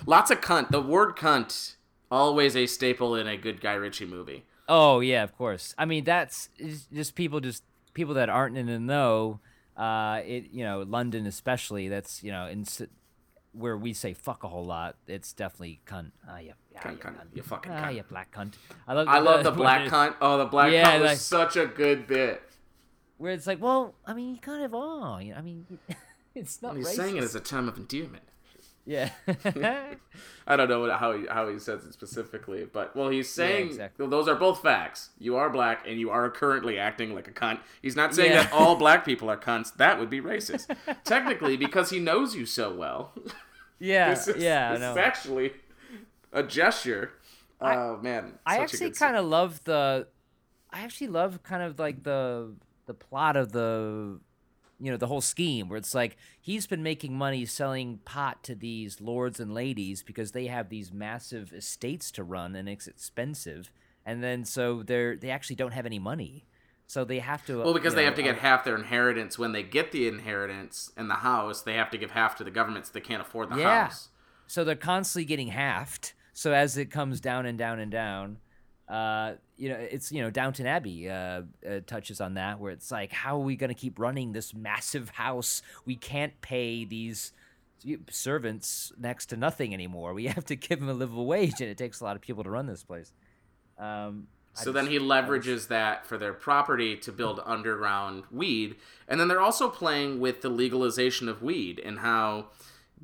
lots 0.07 0.31
of 0.31 0.41
cunt. 0.41 0.71
The 0.71 0.81
word 0.81 1.15
cunt 1.15 1.75
always 2.11 2.55
a 2.55 2.65
staple 2.65 3.15
in 3.15 3.27
a 3.27 3.37
good 3.37 3.61
Guy 3.61 3.73
Ritchie 3.73 4.05
movie. 4.05 4.45
Oh 4.67 4.99
yeah, 4.99 5.23
of 5.23 5.35
course. 5.35 5.73
I 5.77 5.85
mean, 5.85 6.03
that's 6.03 6.49
just 6.93 7.15
people 7.15 7.39
just 7.39 7.63
people 7.93 8.13
that 8.15 8.29
aren't 8.29 8.57
in 8.57 8.67
the 8.67 8.79
know. 8.79 9.39
Uh, 9.75 10.21
it 10.25 10.45
you 10.51 10.63
know 10.63 10.81
London 10.81 11.25
especially. 11.25 11.87
That's 11.89 12.23
you 12.23 12.31
know 12.31 12.47
in 12.47 12.65
where 13.51 13.75
we 13.77 13.93
say 13.93 14.13
fuck 14.13 14.43
a 14.43 14.47
whole 14.47 14.65
lot. 14.65 14.95
It's 15.07 15.33
definitely 15.33 15.81
cunt. 15.87 16.11
Ah, 16.27 16.37
yeah, 16.37 16.53
yeah, 16.71 16.81
Cunt, 16.81 16.99
cunt, 16.99 17.15
cunt. 17.15 17.25
you 17.33 17.41
fucking 17.41 17.71
ah, 17.71 17.85
cunt. 17.85 17.95
you 17.95 18.03
black 18.03 18.33
cunt. 18.33 18.53
I 18.87 18.93
love. 18.93 19.07
I 19.07 19.19
love 19.19 19.43
the 19.43 19.49
when 19.51 19.59
black 19.59 19.89
cunt. 19.89 20.15
Oh, 20.21 20.37
the 20.37 20.45
black 20.45 20.71
Yeah, 20.71 20.91
cunt 20.91 21.01
was 21.01 21.09
like- 21.09 21.17
such 21.17 21.55
a 21.55 21.65
good 21.65 22.07
bit. 22.07 22.41
Where 23.17 23.33
it's 23.33 23.47
like, 23.47 23.61
well, 23.61 23.95
I 24.05 24.13
mean, 24.13 24.35
you 24.35 24.37
kind 24.39 24.63
of 24.63 24.73
are. 24.73 25.21
You 25.21 25.33
know, 25.33 25.39
I 25.39 25.41
mean, 25.41 25.65
it's 26.35 26.61
not. 26.61 26.77
He's 26.77 26.95
saying 26.95 27.17
it 27.17 27.23
as 27.23 27.35
a 27.35 27.41
term 27.41 27.67
of 27.67 27.77
endearment. 27.77 28.23
Yeah. 28.85 29.09
I 30.47 30.55
don't 30.55 30.67
know 30.67 30.79
what, 30.81 30.91
how 30.99 31.15
he 31.15 31.25
how 31.27 31.47
he 31.47 31.59
says 31.59 31.85
it 31.85 31.93
specifically, 31.93 32.65
but 32.65 32.95
well, 32.95 33.09
he's 33.09 33.29
saying 33.31 33.67
exactly. 33.67 34.07
those 34.07 34.27
are 34.27 34.35
both 34.35 34.61
facts. 34.61 35.09
You 35.19 35.35
are 35.35 35.49
black, 35.49 35.85
and 35.87 35.99
you 35.99 36.09
are 36.09 36.29
currently 36.29 36.79
acting 36.79 37.13
like 37.13 37.27
a 37.27 37.31
cunt. 37.31 37.59
He's 37.81 37.95
not 37.95 38.15
saying 38.15 38.31
Yeah. 38.31 38.43
that 38.43 38.53
all 38.53 38.75
black 38.75 39.05
people 39.05 39.29
are 39.29 39.37
cunts. 39.49 39.75
That 39.75 39.99
would 39.99 40.09
be 40.09 40.21
racist, 40.21 40.75
technically, 41.03 41.55
because 41.55 41.91
he 41.91 41.99
knows 41.99 42.35
you 42.35 42.45
so 42.45 42.73
well. 42.73 43.13
yeah. 43.79 44.09
this 44.09 44.27
is, 44.27 44.41
yeah. 44.43 44.69
I 44.71 44.77
this 44.77 44.89
is 44.91 44.97
actually 44.97 45.51
a 46.33 46.41
gesture. 46.43 47.11
oh 47.61 47.97
man, 47.97 48.39
I 48.45 48.57
actually 48.57 48.91
kind 48.91 49.15
of 49.15 49.25
love 49.25 49.63
the. 49.65 50.07
I 50.71 50.81
actually 50.81 51.07
love 51.07 51.41
kind 51.43 51.61
of 51.63 51.77
like 51.79 52.03
the 52.03 52.53
the 52.87 52.93
plot 52.95 53.35
of 53.37 53.51
the, 53.51 54.19
you 54.79 54.89
know, 54.91 54.97
the 54.97 55.07
whole 55.07 55.21
scheme 55.21 55.67
where 55.69 55.77
it's 55.77 55.93
like 55.93 56.17
he's 56.39 56.65
been 56.67 56.83
making 56.83 57.13
money 57.17 57.45
selling 57.45 57.99
pot 58.05 58.43
to 58.43 58.55
these 58.55 59.01
lords 59.01 59.39
and 59.39 59.53
ladies 59.53 60.03
because 60.03 60.31
they 60.31 60.47
have 60.47 60.69
these 60.69 60.91
massive 60.93 61.51
estates 61.53 62.11
to 62.11 62.23
run 62.23 62.55
and 62.55 62.69
it's 62.69 62.87
expensive, 62.87 63.71
and 64.05 64.23
then 64.23 64.45
so 64.45 64.81
they're 64.83 65.15
they 65.15 65.29
actually 65.29 65.55
don't 65.57 65.73
have 65.73 65.85
any 65.85 65.99
money. 65.99 66.45
So 66.87 67.05
they 67.05 67.19
have 67.19 67.45
to. 67.45 67.61
Well, 67.61 67.73
because 67.75 67.93
they 67.93 68.01
know, 68.01 68.05
have 68.07 68.15
to 68.15 68.23
get 68.23 68.37
uh, 68.37 68.39
half 68.39 68.63
their 68.63 68.75
inheritance 68.75 69.37
when 69.37 69.51
they 69.51 69.61
get 69.61 69.91
the 69.91 70.07
inheritance 70.07 70.91
in 70.97 71.07
the 71.07 71.15
house. 71.15 71.61
They 71.61 71.75
have 71.75 71.91
to 71.91 71.97
give 71.99 72.11
half 72.11 72.35
to 72.37 72.43
the 72.43 72.49
government, 72.49 72.87
so 72.87 72.93
they 72.93 73.01
can't 73.01 73.21
afford 73.21 73.51
the 73.51 73.57
Yeah. 73.57 73.83
house. 73.83 74.09
so 74.47 74.63
they're 74.63 74.75
constantly 74.75 75.25
getting 75.25 75.49
halved. 75.49 76.13
So 76.33 76.53
as 76.53 76.77
it 76.77 76.89
comes 76.89 77.19
down 77.21 77.45
and 77.45 77.57
down 77.59 77.79
and 77.79 77.91
down, 77.91 78.37
uh, 78.89 79.33
you 79.55 79.69
know, 79.69 79.75
it's 79.75 80.11
you 80.11 80.21
know, 80.21 80.29
Downton 80.31 80.65
Abbey 80.65 81.09
uh, 81.09 81.13
uh, 81.13 81.41
touches 81.85 82.19
on 82.19 82.33
that, 82.33 82.59
where 82.59 82.71
it's 82.71 82.91
like, 82.91 83.11
how 83.11 83.35
are 83.35 83.43
we 83.43 83.55
going 83.55 83.69
to 83.69 83.75
keep 83.75 83.99
running 83.99 84.31
this 84.31 84.53
massive 84.53 85.09
house? 85.25 85.61
We 85.85 85.95
can't 85.95 86.39
pay 86.41 86.85
these 86.85 87.31
servants 88.09 88.91
next 88.97 89.27
to 89.27 89.37
nothing 89.37 89.73
anymore. 89.73 90.13
We 90.13 90.27
have 90.35 90.45
to 90.45 90.55
give 90.55 90.79
them 90.79 90.89
a 90.89 90.93
livable 90.93 91.27
wage, 91.27 91.61
and 91.61 91.69
it 91.69 91.77
takes 91.77 92.01
a 92.01 92.03
lot 92.03 92.15
of 92.15 92.21
people 92.21 92.43
to 92.43 92.49
run 92.49 92.65
this 92.65 92.83
place. 92.83 93.13
Um, 93.77 94.27
So 94.55 94.71
then 94.71 94.87
he 94.87 94.97
leverages 94.99 95.67
that 95.67 96.05
for 96.05 96.17
their 96.17 96.33
property 96.33 96.97
to 96.97 97.11
build 97.11 97.39
underground 97.45 98.23
weed, 98.31 98.75
and 99.07 99.19
then 99.19 99.27
they're 99.27 99.39
also 99.39 99.69
playing 99.69 100.19
with 100.19 100.41
the 100.41 100.49
legalization 100.49 101.29
of 101.29 101.43
weed 101.43 101.79
and 101.79 101.99
how 101.99 102.47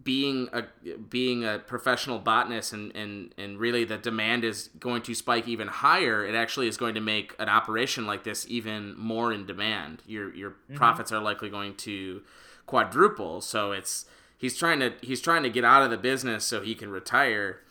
being 0.03 0.49
a 0.51 0.63
being 1.09 1.45
a 1.45 1.59
professional 1.59 2.19
botanist 2.19 2.73
and, 2.73 2.95
and 2.95 3.33
and 3.37 3.57
really 3.57 3.85
the 3.85 3.97
demand 3.97 4.43
is 4.43 4.69
going 4.79 5.01
to 5.03 5.15
spike 5.15 5.47
even 5.47 5.67
higher. 5.67 6.25
It 6.25 6.35
actually 6.35 6.67
is 6.67 6.77
going 6.77 6.95
to 6.95 7.01
make 7.01 7.33
an 7.39 7.47
operation 7.47 8.05
like 8.05 8.23
this 8.23 8.45
even 8.49 8.97
more 8.97 9.31
in 9.31 9.45
demand. 9.45 10.03
Your 10.05 10.33
your 10.35 10.51
mm-hmm. 10.51 10.75
profits 10.75 11.11
are 11.11 11.21
likely 11.21 11.49
going 11.49 11.75
to 11.77 12.21
quadruple. 12.65 13.41
So 13.41 13.71
it's 13.71 14.05
he's 14.37 14.57
trying 14.57 14.79
to 14.79 14.93
he's 15.01 15.21
trying 15.21 15.43
to 15.43 15.49
get 15.49 15.63
out 15.63 15.83
of 15.83 15.91
the 15.91 15.97
business 15.97 16.43
so 16.45 16.61
he 16.61 16.75
can 16.75 16.89
retire. 16.89 17.61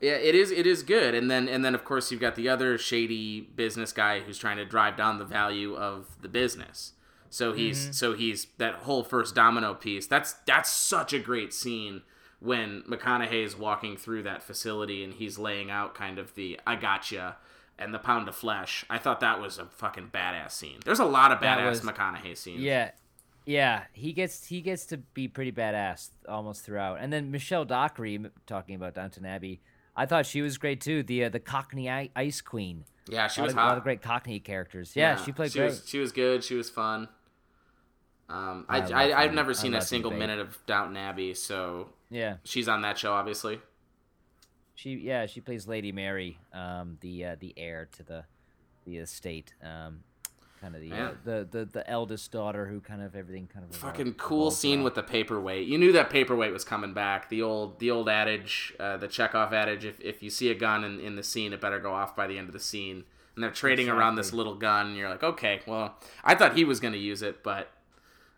Yeah, 0.00 0.12
it 0.12 0.34
is. 0.34 0.50
It 0.50 0.66
is 0.66 0.82
good, 0.82 1.14
and 1.14 1.30
then 1.30 1.48
and 1.48 1.64
then 1.64 1.74
of 1.74 1.84
course 1.84 2.12
you've 2.12 2.20
got 2.20 2.34
the 2.34 2.50
other 2.50 2.76
shady 2.76 3.40
business 3.40 3.92
guy 3.92 4.20
who's 4.20 4.36
trying 4.36 4.58
to 4.58 4.66
drive 4.66 4.96
down 4.96 5.18
the 5.18 5.24
value 5.24 5.74
of 5.74 6.06
the 6.20 6.28
business. 6.28 6.92
So 7.30 7.52
he's 7.52 7.96
so 7.96 8.14
he's 8.14 8.46
that 8.58 8.74
whole 8.76 9.02
first 9.04 9.34
domino 9.34 9.74
piece. 9.74 10.06
That's 10.06 10.34
that's 10.46 10.70
such 10.70 11.12
a 11.12 11.18
great 11.18 11.52
scene 11.52 12.02
when 12.40 12.82
McConaughey 12.82 13.44
is 13.44 13.56
walking 13.56 13.96
through 13.96 14.22
that 14.24 14.42
facility 14.42 15.02
and 15.02 15.14
he's 15.14 15.38
laying 15.38 15.70
out 15.70 15.94
kind 15.94 16.18
of 16.18 16.34
the 16.34 16.60
I 16.66 16.76
gotcha 16.76 17.36
and 17.78 17.92
the 17.92 17.98
pound 17.98 18.28
of 18.28 18.34
flesh. 18.36 18.84
I 18.88 18.98
thought 18.98 19.20
that 19.20 19.40
was 19.40 19.58
a 19.58 19.66
fucking 19.66 20.10
badass 20.12 20.52
scene. 20.52 20.80
There's 20.84 20.98
a 21.00 21.04
lot 21.04 21.32
of 21.32 21.38
badass 21.40 21.68
was- 21.68 21.80
McConaughey 21.82 22.36
scenes. 22.36 22.60
Yeah, 22.60 22.90
yeah, 23.44 23.84
he 23.92 24.12
gets 24.12 24.46
he 24.46 24.60
gets 24.60 24.86
to 24.86 24.98
be 24.98 25.28
pretty 25.28 25.52
badass 25.52 26.10
almost 26.28 26.64
throughout. 26.64 26.98
And 27.00 27.12
then 27.12 27.30
Michelle 27.30 27.64
Dockery 27.64 28.18
talking 28.46 28.74
about 28.74 28.94
Downton 28.94 29.24
Abbey, 29.24 29.60
I 29.96 30.06
thought 30.06 30.26
she 30.26 30.42
was 30.42 30.58
great 30.58 30.80
too. 30.80 31.02
The 31.02 31.24
uh, 31.24 31.28
the 31.28 31.40
Cockney 31.40 31.88
I- 31.90 32.10
Ice 32.16 32.40
Queen. 32.40 32.84
yeah, 33.08 33.28
she 33.28 33.40
was 33.40 33.52
of, 33.52 33.58
a 33.58 33.60
lot 33.60 33.76
of 33.78 33.82
great 33.84 34.02
Cockney 34.02 34.40
characters. 34.40 34.92
Yeah, 34.94 35.16
she 35.16 35.32
played 35.32 35.52
she 35.52 35.58
great. 35.58 35.68
Was, 35.68 35.84
she 35.86 35.98
was 35.98 36.12
good. 36.12 36.44
She 36.44 36.54
was 36.54 36.68
fun. 36.70 37.08
Um, 38.28 38.64
I, 38.68 38.80
I, 38.80 39.22
I've 39.22 39.34
never 39.34 39.54
seen 39.54 39.74
a 39.74 39.80
single 39.80 40.10
minute 40.10 40.38
of 40.40 40.58
Downton 40.66 40.96
Abbey, 40.96 41.32
so 41.34 41.88
Yeah, 42.10 42.36
she's 42.44 42.66
on 42.68 42.82
that 42.82 42.98
show, 42.98 43.12
obviously. 43.12 43.60
she 44.74 44.94
yeah 44.96 45.26
she 45.26 45.40
plays 45.40 45.66
Lady 45.68 45.92
Mary, 45.92 46.38
um, 46.52 46.98
the 47.00 47.24
uh, 47.24 47.36
the 47.38 47.54
heir 47.56 47.88
to 47.92 48.02
the 48.02 48.24
the 48.84 48.96
estate. 48.98 49.54
Um, 49.62 50.00
kind 50.60 50.74
of 50.74 50.80
the, 50.80 50.92
uh, 50.92 51.10
the 51.24 51.46
the 51.50 51.64
the 51.66 51.88
eldest 51.88 52.32
daughter 52.32 52.66
who 52.66 52.80
kind 52.80 53.02
of 53.02 53.14
everything 53.14 53.46
kind 53.52 53.64
of 53.68 53.76
Fucking 53.76 54.14
cool 54.14 54.50
scene 54.50 54.78
around. 54.78 54.84
with 54.84 54.94
the 54.96 55.02
paperweight. 55.02 55.68
You 55.68 55.78
knew 55.78 55.92
that 55.92 56.10
paperweight 56.10 56.52
was 56.52 56.64
coming 56.64 56.94
back. 56.94 57.28
The 57.28 57.42
old 57.42 57.78
the 57.78 57.90
old 57.92 58.08
adage, 58.08 58.74
uh, 58.80 58.96
the 58.96 59.06
Chekhov 59.08 59.52
adage: 59.52 59.84
if, 59.84 60.00
if 60.00 60.22
you 60.22 60.30
see 60.30 60.50
a 60.50 60.54
gun 60.54 60.82
in, 60.82 60.98
in 60.98 61.14
the 61.16 61.22
scene, 61.22 61.52
it 61.52 61.60
better 61.60 61.78
go 61.78 61.92
off 61.92 62.16
by 62.16 62.26
the 62.26 62.38
end 62.38 62.48
of 62.48 62.52
the 62.54 62.60
scene. 62.60 63.04
And 63.34 63.42
they're 63.44 63.50
trading 63.50 63.90
around 63.90 64.16
this 64.16 64.32
little 64.32 64.54
gun, 64.54 64.86
and 64.86 64.96
you're 64.96 65.10
like, 65.10 65.22
okay, 65.22 65.60
well, 65.66 65.96
I 66.24 66.34
thought 66.34 66.56
he 66.56 66.64
was 66.64 66.80
going 66.80 66.94
to 66.94 66.98
use 66.98 67.20
it, 67.20 67.42
but 67.42 67.68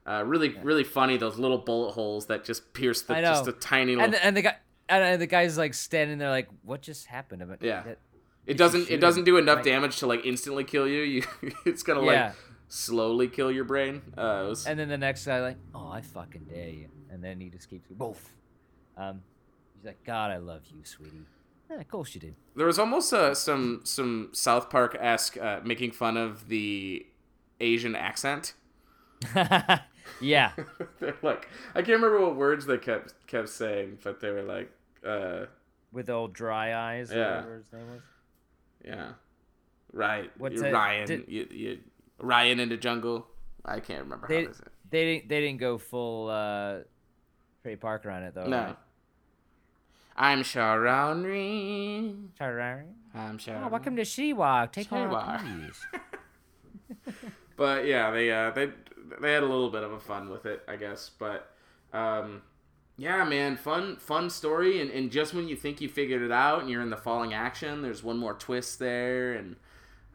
uh, 0.08 0.22
really, 0.24 0.50
really 0.62 0.84
funny 0.84 1.16
those 1.18 1.38
little 1.38 1.58
bullet 1.58 1.92
holes 1.92 2.26
that 2.26 2.44
just 2.44 2.72
pierce 2.72 3.02
the 3.02 3.14
just 3.14 3.46
a 3.46 3.52
tiny 3.52 3.92
little. 3.96 4.04
and 4.06 4.14
the, 4.14 4.24
and 4.24 4.36
the 4.36 4.42
guy 4.42 4.56
and 4.88 5.20
the 5.20 5.26
guy's 5.26 5.58
like 5.58 5.74
standing 5.74 6.18
there 6.18 6.30
like 6.30 6.48
what 6.62 6.80
just 6.82 7.06
happened? 7.06 7.42
I'm 7.42 7.50
like, 7.50 7.62
Yeah. 7.62 7.82
that- 7.82 7.98
It 8.46 8.56
doesn't. 8.56 8.88
It 8.90 9.00
doesn't 9.00 9.24
do 9.24 9.36
enough 9.36 9.56
like- 9.56 9.64
damage 9.66 9.98
to 9.98 10.06
like 10.06 10.24
instantly 10.24 10.64
kill 10.64 10.88
you. 10.88 11.02
You, 11.02 11.22
it's 11.66 11.82
gonna 11.82 12.04
Yeah. 12.06 12.26
like 12.28 12.34
slowly 12.68 13.28
kill 13.28 13.50
your 13.52 13.64
brain. 13.64 14.00
Uh, 14.16 14.46
was, 14.48 14.66
And 14.66 14.78
then 14.78 14.88
the 14.88 14.96
next 14.98 15.26
guy 15.26 15.40
like, 15.40 15.58
oh, 15.74 15.88
I 15.90 16.00
fucking 16.00 16.44
dare 16.44 16.68
you. 16.68 16.88
And 17.10 17.22
then 17.24 17.40
he 17.40 17.48
just 17.50 17.68
keeps 17.70 17.88
boof. 17.90 18.34
Um, 18.96 19.22
he's 19.76 19.84
like, 19.86 20.02
God, 20.04 20.30
I 20.30 20.36
love 20.38 20.62
you, 20.74 20.84
sweetie. 20.84 21.26
Yeah, 21.70 21.80
of 21.80 21.88
course 21.88 22.14
you 22.14 22.20
did. 22.20 22.34
there 22.56 22.66
was 22.66 22.78
almost 22.78 23.12
uh, 23.12 23.34
some 23.34 23.80
some 23.84 24.30
South 24.32 24.70
Park 24.70 24.96
esque 24.98 25.36
uh, 25.36 25.60
making 25.64 25.92
fun 25.92 26.16
of 26.16 26.48
the 26.48 27.04
Asian 27.60 27.94
accent. 27.94 28.54
yeah, 30.20 30.52
They're 31.00 31.16
like, 31.22 31.48
I 31.74 31.82
can't 31.82 32.00
remember 32.00 32.20
what 32.20 32.36
words 32.36 32.66
they 32.66 32.78
kept 32.78 33.14
kept 33.26 33.48
saying, 33.48 33.98
but 34.02 34.20
they 34.20 34.30
were 34.30 34.42
like, 34.42 34.70
uh, 35.06 35.46
with 35.92 36.10
old 36.10 36.32
dry 36.32 36.74
eyes. 36.74 37.10
Yeah. 37.12 37.36
whatever 37.36 37.56
his 37.56 37.72
name 37.72 37.90
was. 37.92 38.00
yeah, 38.84 39.12
right, 39.92 40.30
What's 40.38 40.60
Ryan, 40.60 41.06
did- 41.06 41.28
you, 41.28 41.46
you, 41.50 41.78
Ryan 42.20 42.60
in 42.60 42.68
the 42.68 42.76
jungle. 42.76 43.26
I 43.64 43.80
can't 43.80 44.04
remember 44.04 44.26
They 44.28 44.44
how 44.44 44.50
they 44.90 45.04
didn't 45.04 45.28
they 45.28 45.40
didn't 45.40 45.60
go 45.60 45.78
full 45.78 46.28
uh, 46.30 46.78
Trey 47.62 47.76
Parker 47.76 48.10
on 48.10 48.22
it 48.22 48.34
though. 48.34 48.46
No. 48.46 48.76
I'm 50.16 50.42
Sharon 50.42 51.22
Reed. 51.22 52.30
right? 52.40 52.82
I'm 53.14 53.38
Sharon. 53.38 53.62
Oh, 53.64 53.68
welcome 53.68 53.94
to 53.96 54.02
Shewalk. 54.02 54.72
Take 54.72 54.90
one 54.90 55.08
Shewalk. 55.10 55.40
please. 55.40 55.86
But 57.56 57.86
yeah, 57.86 58.10
they 58.12 58.30
uh, 58.30 58.50
they 58.52 58.70
they 59.20 59.32
had 59.32 59.42
a 59.42 59.46
little 59.46 59.70
bit 59.70 59.82
of 59.82 59.92
a 59.92 60.00
fun 60.00 60.30
with 60.30 60.46
it, 60.46 60.62
I 60.68 60.76
guess. 60.76 61.10
But 61.18 61.50
um, 61.92 62.42
yeah, 62.96 63.24
man, 63.24 63.56
fun 63.56 63.96
fun 63.96 64.30
story. 64.30 64.80
And, 64.80 64.90
and 64.90 65.10
just 65.10 65.34
when 65.34 65.48
you 65.48 65.56
think 65.56 65.80
you 65.80 65.88
figured 65.88 66.22
it 66.22 66.32
out 66.32 66.60
and 66.60 66.70
you're 66.70 66.82
in 66.82 66.90
the 66.90 66.96
falling 66.96 67.34
action, 67.34 67.82
there's 67.82 68.02
one 68.02 68.18
more 68.18 68.34
twist 68.34 68.78
there, 68.78 69.34
and 69.34 69.56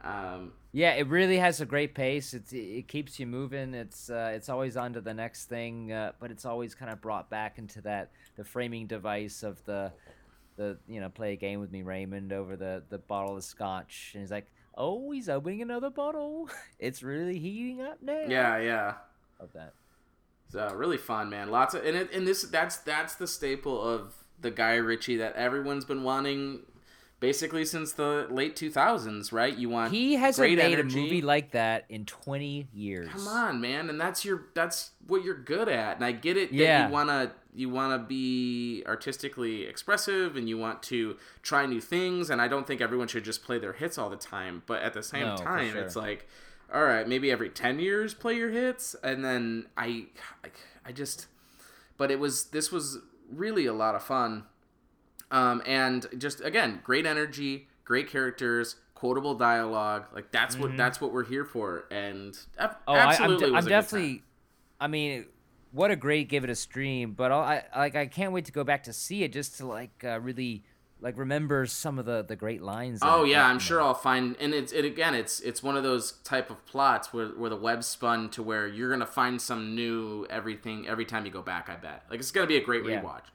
um, 0.03 0.53
Yeah, 0.73 0.93
it 0.93 1.07
really 1.07 1.37
has 1.37 1.61
a 1.61 1.65
great 1.65 1.95
pace. 1.95 2.33
It's, 2.33 2.51
it 2.51 2.87
keeps 2.87 3.19
you 3.19 3.27
moving. 3.27 3.73
It's 3.73 4.09
uh, 4.09 4.31
it's 4.33 4.49
always 4.49 4.75
on 4.75 4.93
to 4.93 5.01
the 5.01 5.13
next 5.13 5.45
thing, 5.45 5.91
uh, 5.91 6.11
but 6.19 6.31
it's 6.31 6.45
always 6.45 6.75
kind 6.75 6.91
of 6.91 6.99
brought 7.01 7.29
back 7.29 7.57
into 7.57 7.81
that 7.81 8.11
the 8.35 8.43
framing 8.43 8.87
device 8.87 9.43
of 9.43 9.63
the 9.65 9.91
the 10.55 10.77
you 10.87 10.99
know 10.99 11.09
play 11.09 11.33
a 11.33 11.35
game 11.35 11.59
with 11.59 11.71
me 11.71 11.81
Raymond 11.83 12.33
over 12.33 12.55
the 12.55 12.83
the 12.89 12.97
bottle 12.97 13.37
of 13.37 13.43
scotch, 13.43 14.11
and 14.13 14.21
he's 14.21 14.31
like, 14.31 14.47
oh, 14.77 15.11
he's 15.11 15.29
opening 15.29 15.61
another 15.61 15.89
bottle. 15.89 16.49
It's 16.79 17.01
really 17.01 17.39
heating 17.39 17.81
up 17.81 17.99
now. 18.01 18.25
yeah, 18.27 18.57
yeah. 18.57 18.93
of 19.39 19.53
that. 19.53 19.73
It's 20.47 20.55
uh, 20.55 20.75
really 20.75 20.97
fun, 20.97 21.29
man. 21.29 21.49
Lots 21.49 21.73
of 21.73 21.85
and 21.85 21.95
it, 21.95 22.13
and 22.13 22.27
this 22.27 22.43
that's 22.43 22.77
that's 22.77 23.15
the 23.15 23.27
staple 23.27 23.81
of 23.81 24.13
the 24.41 24.51
Guy 24.51 24.75
Ritchie 24.75 25.17
that 25.17 25.35
everyone's 25.35 25.85
been 25.85 26.03
wanting 26.03 26.59
basically 27.23 27.63
since 27.63 27.93
the 27.93 28.27
late 28.29 28.53
2000s, 28.53 29.31
right? 29.31 29.57
You 29.57 29.69
want 29.69 29.93
He 29.93 30.15
hasn't 30.15 30.45
made 30.49 30.59
energy. 30.59 30.99
a 30.99 31.01
movie 31.03 31.21
like 31.21 31.51
that 31.51 31.85
in 31.87 32.05
20 32.05 32.67
years. 32.73 33.07
Come 33.09 33.29
on, 33.29 33.61
man, 33.61 33.89
and 33.89 33.99
that's 33.99 34.25
your 34.25 34.47
that's 34.53 34.91
what 35.07 35.23
you're 35.23 35.33
good 35.41 35.69
at. 35.69 35.95
And 35.95 36.03
I 36.03 36.11
get 36.11 36.35
it 36.35 36.49
that 36.49 36.55
Yeah. 36.57 36.87
you 36.87 36.91
wanna 36.93 37.31
you 37.55 37.69
wanna 37.69 37.97
be 37.99 38.83
artistically 38.85 39.63
expressive 39.63 40.35
and 40.35 40.49
you 40.49 40.57
want 40.57 40.83
to 40.83 41.15
try 41.43 41.65
new 41.65 41.79
things. 41.79 42.29
And 42.29 42.41
I 42.41 42.49
don't 42.49 42.67
think 42.67 42.81
everyone 42.81 43.07
should 43.07 43.23
just 43.23 43.41
play 43.45 43.57
their 43.57 43.73
hits 43.73 43.97
all 43.97 44.09
the 44.09 44.17
time. 44.17 44.63
But 44.65 44.81
at 44.81 44.91
the 44.93 45.01
same 45.03 45.27
No, 45.27 45.37
time, 45.37 45.71
sure. 45.71 45.81
it's 45.81 45.95
like, 45.95 46.27
all 46.73 46.83
right, 46.83 47.07
maybe 47.07 47.31
every 47.31 47.49
ten 47.49 47.79
years 47.79 48.13
play 48.13 48.35
your 48.35 48.49
hits, 48.49 48.95
and 49.01 49.23
then 49.23 49.67
I 49.77 50.07
like 50.43 50.57
I 50.85 50.91
just. 50.91 51.27
But 51.95 52.11
it 52.11 52.19
was 52.19 52.45
this 52.45 52.69
was 52.69 52.97
really 53.31 53.65
a 53.65 53.73
lot 53.73 53.95
of 53.95 54.03
fun, 54.03 54.43
um, 55.33 55.61
and 55.65 56.05
just 56.17 56.39
again 56.39 56.79
great 56.85 57.05
energy, 57.05 57.67
great 57.83 58.09
characters. 58.09 58.77
Quotable 58.95 59.35
dialogue, 59.35 60.05
like 60.15 60.31
that's 60.31 60.57
what 60.57 60.77
that's 60.77 61.01
what 61.01 61.11
we're 61.11 61.25
here 61.25 61.43
for, 61.43 61.83
and 61.91 62.31
Mm-hmm. 62.33 62.73
Oh, 62.87 62.93
I, 62.93 62.99
I'm, 63.01 63.09
absolutely, 63.09 63.47
de- 63.47 63.51
was 63.51 63.51
I'm 63.51 63.57
a 63.57 63.61
good 63.63 63.69
time. 63.69 63.81
definitely. 63.81 64.23
I 64.79 64.87
mean, 64.87 65.25
what 65.73 65.91
a 65.91 65.97
great 65.97 66.29
give 66.29 66.45
it 66.45 66.49
a 66.49 66.55
stream. 66.55 67.11
But 67.11 67.33
I'll, 67.33 67.41
I 67.41 67.63
like 67.75 67.97
I 67.97 68.05
can't 68.05 68.31
wait 68.31 68.45
to 68.45 68.53
go 68.53 68.63
back 68.63 68.83
to 68.83 68.93
see 68.93 69.23
it 69.23 69.33
just 69.33 69.57
to 69.57 69.65
like 69.65 69.91
uh, 70.05 70.21
really 70.21 70.63
like 71.01 71.17
remember 71.17 71.65
some 71.65 71.99
of 71.99 72.05
the 72.05 72.23
the 72.23 72.37
great 72.37 72.61
lines. 72.61 72.99
Oh 73.03 73.25
yeah, 73.25 73.45
I'm 73.45 73.59
sure. 73.59 73.81
I'll 73.81 73.93
find, 73.93 74.37
and 74.39 74.53
it's 74.53 74.71
it 74.71 74.85
again. 74.85 75.15
It's 75.15 75.41
it's 75.41 75.61
one 75.61 75.75
of 75.75 75.83
those 75.83 76.13
type 76.23 76.49
of 76.49 76.65
plots 76.65 77.11
where 77.11 77.27
where 77.29 77.49
the 77.49 77.57
web's 77.57 77.87
spun 77.87 78.29
to 78.29 78.41
where 78.43 78.67
you're 78.69 78.89
gonna 78.89 79.05
find 79.05 79.41
some 79.41 79.75
new 79.75 80.25
everything 80.29 80.87
every 80.87 81.03
time 81.05 81.25
you 81.25 81.31
go 81.31 81.41
back. 81.41 81.67
I 81.69 81.75
bet. 81.75 82.05
Like 82.09 82.21
it's 82.21 82.31
gonna 82.31 82.47
be 82.47 82.55
a 82.55 82.63
great 82.63 82.85
Yeah. 82.85 83.01
rewatch. 83.01 83.25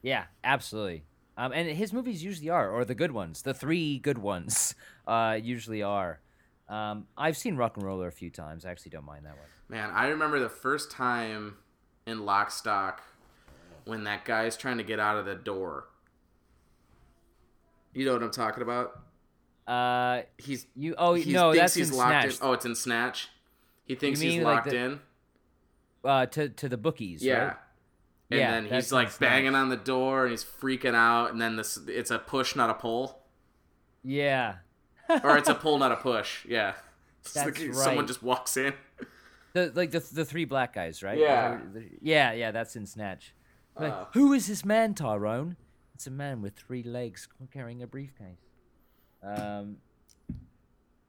Yeah, 0.00 0.26
absolutely. 0.44 1.02
Um, 1.36 1.52
and 1.52 1.68
his 1.68 1.92
movies 1.92 2.22
usually 2.22 2.50
are, 2.50 2.70
or 2.70 2.84
the 2.84 2.94
good 2.94 3.12
ones, 3.12 3.42
the 3.42 3.54
three 3.54 3.98
good 3.98 4.18
ones, 4.18 4.74
uh, 5.06 5.38
usually 5.42 5.82
are. 5.82 6.20
Um, 6.68 7.06
I've 7.16 7.36
seen 7.36 7.56
Rock 7.56 7.76
and 7.76 7.84
Roller 7.86 8.06
a 8.08 8.12
few 8.12 8.30
times. 8.30 8.64
I 8.64 8.70
actually 8.70 8.90
don't 8.90 9.04
mind 9.04 9.24
that 9.26 9.36
one. 9.36 9.46
Man, 9.68 9.90
I 9.94 10.08
remember 10.08 10.38
the 10.38 10.48
first 10.50 10.90
time 10.90 11.56
in 12.06 12.24
Lock 12.26 12.50
Stock 12.50 13.02
when 13.84 14.04
that 14.04 14.24
guy's 14.24 14.56
trying 14.56 14.78
to 14.78 14.84
get 14.84 15.00
out 15.00 15.16
of 15.16 15.24
the 15.24 15.34
door. 15.34 15.86
You 17.94 18.06
know 18.06 18.12
what 18.14 18.22
I'm 18.22 18.30
talking 18.30 18.62
about? 18.62 19.00
Uh, 19.66 20.22
He's 20.38 20.66
you. 20.74 20.94
Oh 20.98 21.14
he 21.14 21.32
no, 21.32 21.54
that's 21.54 21.74
he's 21.74 21.90
in 21.90 21.96
locked 21.96 22.10
Snatch. 22.10 22.24
in. 22.32 22.38
Oh, 22.42 22.52
it's 22.52 22.64
in 22.64 22.74
Snatch. 22.74 23.28
He 23.84 23.94
thinks 23.94 24.20
he's 24.20 24.34
mean, 24.34 24.42
like, 24.42 24.56
locked 24.56 24.70
the- 24.70 24.76
in. 24.76 25.00
Uh, 26.04 26.26
to 26.26 26.48
to 26.48 26.68
the 26.68 26.76
bookies. 26.76 27.22
Yeah. 27.22 27.38
Right? 27.44 27.56
And 28.32 28.40
Yeah, 28.40 28.50
then 28.52 28.64
he's 28.66 28.92
like 28.92 29.18
banging 29.18 29.54
on 29.54 29.68
the 29.68 29.76
door 29.76 30.22
and 30.24 30.30
he's 30.30 30.44
freaking 30.44 30.94
out. 30.94 31.30
And 31.32 31.40
then 31.40 31.56
this, 31.56 31.78
it's 31.86 32.10
a 32.10 32.18
push, 32.18 32.56
not 32.56 32.70
a 32.70 32.74
pull, 32.74 33.22
Yeah. 34.02 34.56
or 35.22 35.36
it's 35.36 35.48
a 35.48 35.54
pull, 35.64 35.78
not 35.78 35.92
a 35.92 35.96
push. 35.96 36.44
Yeah. 36.46 36.74
That's 37.34 37.60
like 37.60 37.74
Someone 37.74 38.06
just 38.06 38.22
walks 38.22 38.56
in. 38.56 38.72
The 39.52 39.70
like 39.74 39.90
the 39.90 40.00
the 40.00 40.24
three 40.24 40.44
black 40.46 40.72
guys, 40.74 41.02
right? 41.02 41.18
Yeah. 41.18 41.56
Is 41.56 41.72
that 41.74 41.82
what- 41.82 41.92
Yeah, 42.02 42.32
yeah, 42.32 42.50
that's 42.52 42.74
in 42.74 42.86
Snatch. 42.86 43.34
Like, 43.78 43.92
Uh. 43.92 44.04
Who 44.14 44.32
is 44.32 44.46
this 44.46 44.64
man, 44.64 44.94
Tyrone? 44.94 45.56
It's 45.94 46.06
a 46.06 46.10
man 46.10 46.40
with 46.42 46.56
three 46.56 46.82
legs 46.82 47.28
carrying 47.52 47.82
a 47.82 47.86
briefcase. 47.86 48.38
Um. 49.22 49.76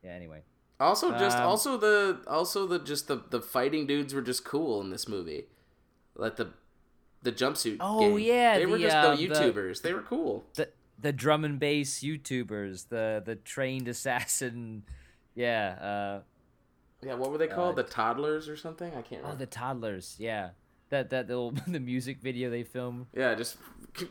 Yeah. 0.03 0.11
Anyway. 0.11 0.43
Also, 0.79 1.11
just 1.17 1.37
Um, 1.37 1.47
also 1.47 1.77
the 1.77 2.21
also 2.27 2.67
the 2.67 2.79
just 2.79 3.07
the 3.07 3.23
the 3.29 3.39
fighting 3.41 3.87
dudes 3.87 4.13
were 4.13 4.21
just 4.21 4.43
cool 4.43 4.81
in 4.81 4.89
this 4.89 5.07
movie, 5.07 5.45
like 6.15 6.35
the 6.35 6.51
the 7.23 7.31
jumpsuit. 7.31 7.77
Oh, 7.79 7.99
gang. 8.01 8.19
yeah, 8.19 8.57
they 8.59 8.65
were 8.65 8.77
the, 8.77 8.83
just 8.83 8.95
uh, 8.95 9.15
the 9.15 9.27
the- 9.27 9.33
YouTubers. 9.35 9.81
They 9.81 9.93
were 9.93 10.01
cool. 10.03 10.43
The 10.55 10.69
the 10.99 11.11
drum 11.11 11.43
and 11.43 11.59
bass 11.59 11.99
YouTubers, 12.01 12.87
the 12.89 13.21
the 13.25 13.35
trained 13.35 13.87
assassin. 13.87 14.83
Yeah. 15.35 15.69
Uh. 15.81 16.21
Yeah, 17.05 17.15
what 17.15 17.31
were 17.31 17.37
they 17.37 17.47
called? 17.47 17.77
Uh, 17.77 17.81
the 17.81 17.89
toddlers 17.89 18.47
or 18.47 18.55
something? 18.55 18.89
I 18.95 19.01
can't 19.01 19.21
Oh, 19.23 19.31
remember. 19.31 19.39
the 19.39 19.45
toddlers. 19.47 20.15
Yeah. 20.19 20.51
That 20.89 21.09
that 21.09 21.27
little 21.27 21.51
the 21.67 21.79
music 21.79 22.19
video 22.21 22.49
they 22.49 22.63
filmed. 22.63 23.07
Yeah, 23.13 23.33
just 23.35 23.57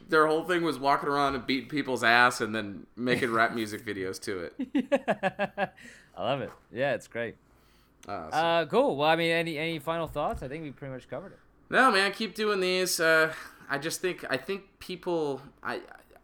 their 0.08 0.26
whole 0.26 0.44
thing 0.44 0.62
was 0.62 0.78
walking 0.78 1.08
around 1.08 1.34
and 1.34 1.46
beating 1.46 1.68
people's 1.68 2.04
ass 2.04 2.40
and 2.40 2.54
then 2.54 2.86
making 2.96 3.32
rap 3.32 3.54
music 3.54 3.84
videos 3.86 4.20
to 4.22 4.50
it. 4.50 5.70
I 6.16 6.22
love 6.22 6.40
it. 6.42 6.50
Yeah, 6.72 6.92
it's 6.94 7.08
great. 7.08 7.36
Uh, 8.06 8.30
so- 8.30 8.36
Uh, 8.36 8.66
cool. 8.66 8.96
Well, 8.96 9.08
I 9.08 9.16
mean, 9.16 9.30
any 9.30 9.56
any 9.58 9.78
final 9.78 10.06
thoughts? 10.08 10.42
I 10.42 10.48
think 10.48 10.64
we 10.64 10.70
pretty 10.72 10.92
much 10.92 11.08
covered 11.08 11.32
it. 11.32 11.38
No, 11.72 11.90
man, 11.90 12.12
keep 12.12 12.34
doing 12.34 12.60
these. 12.60 13.00
Uh, 13.00 13.32
I 13.68 13.78
just 13.78 14.00
think 14.00 14.24
I 14.28 14.36
think 14.36 14.78
people. 14.78 15.40
I 15.62 15.80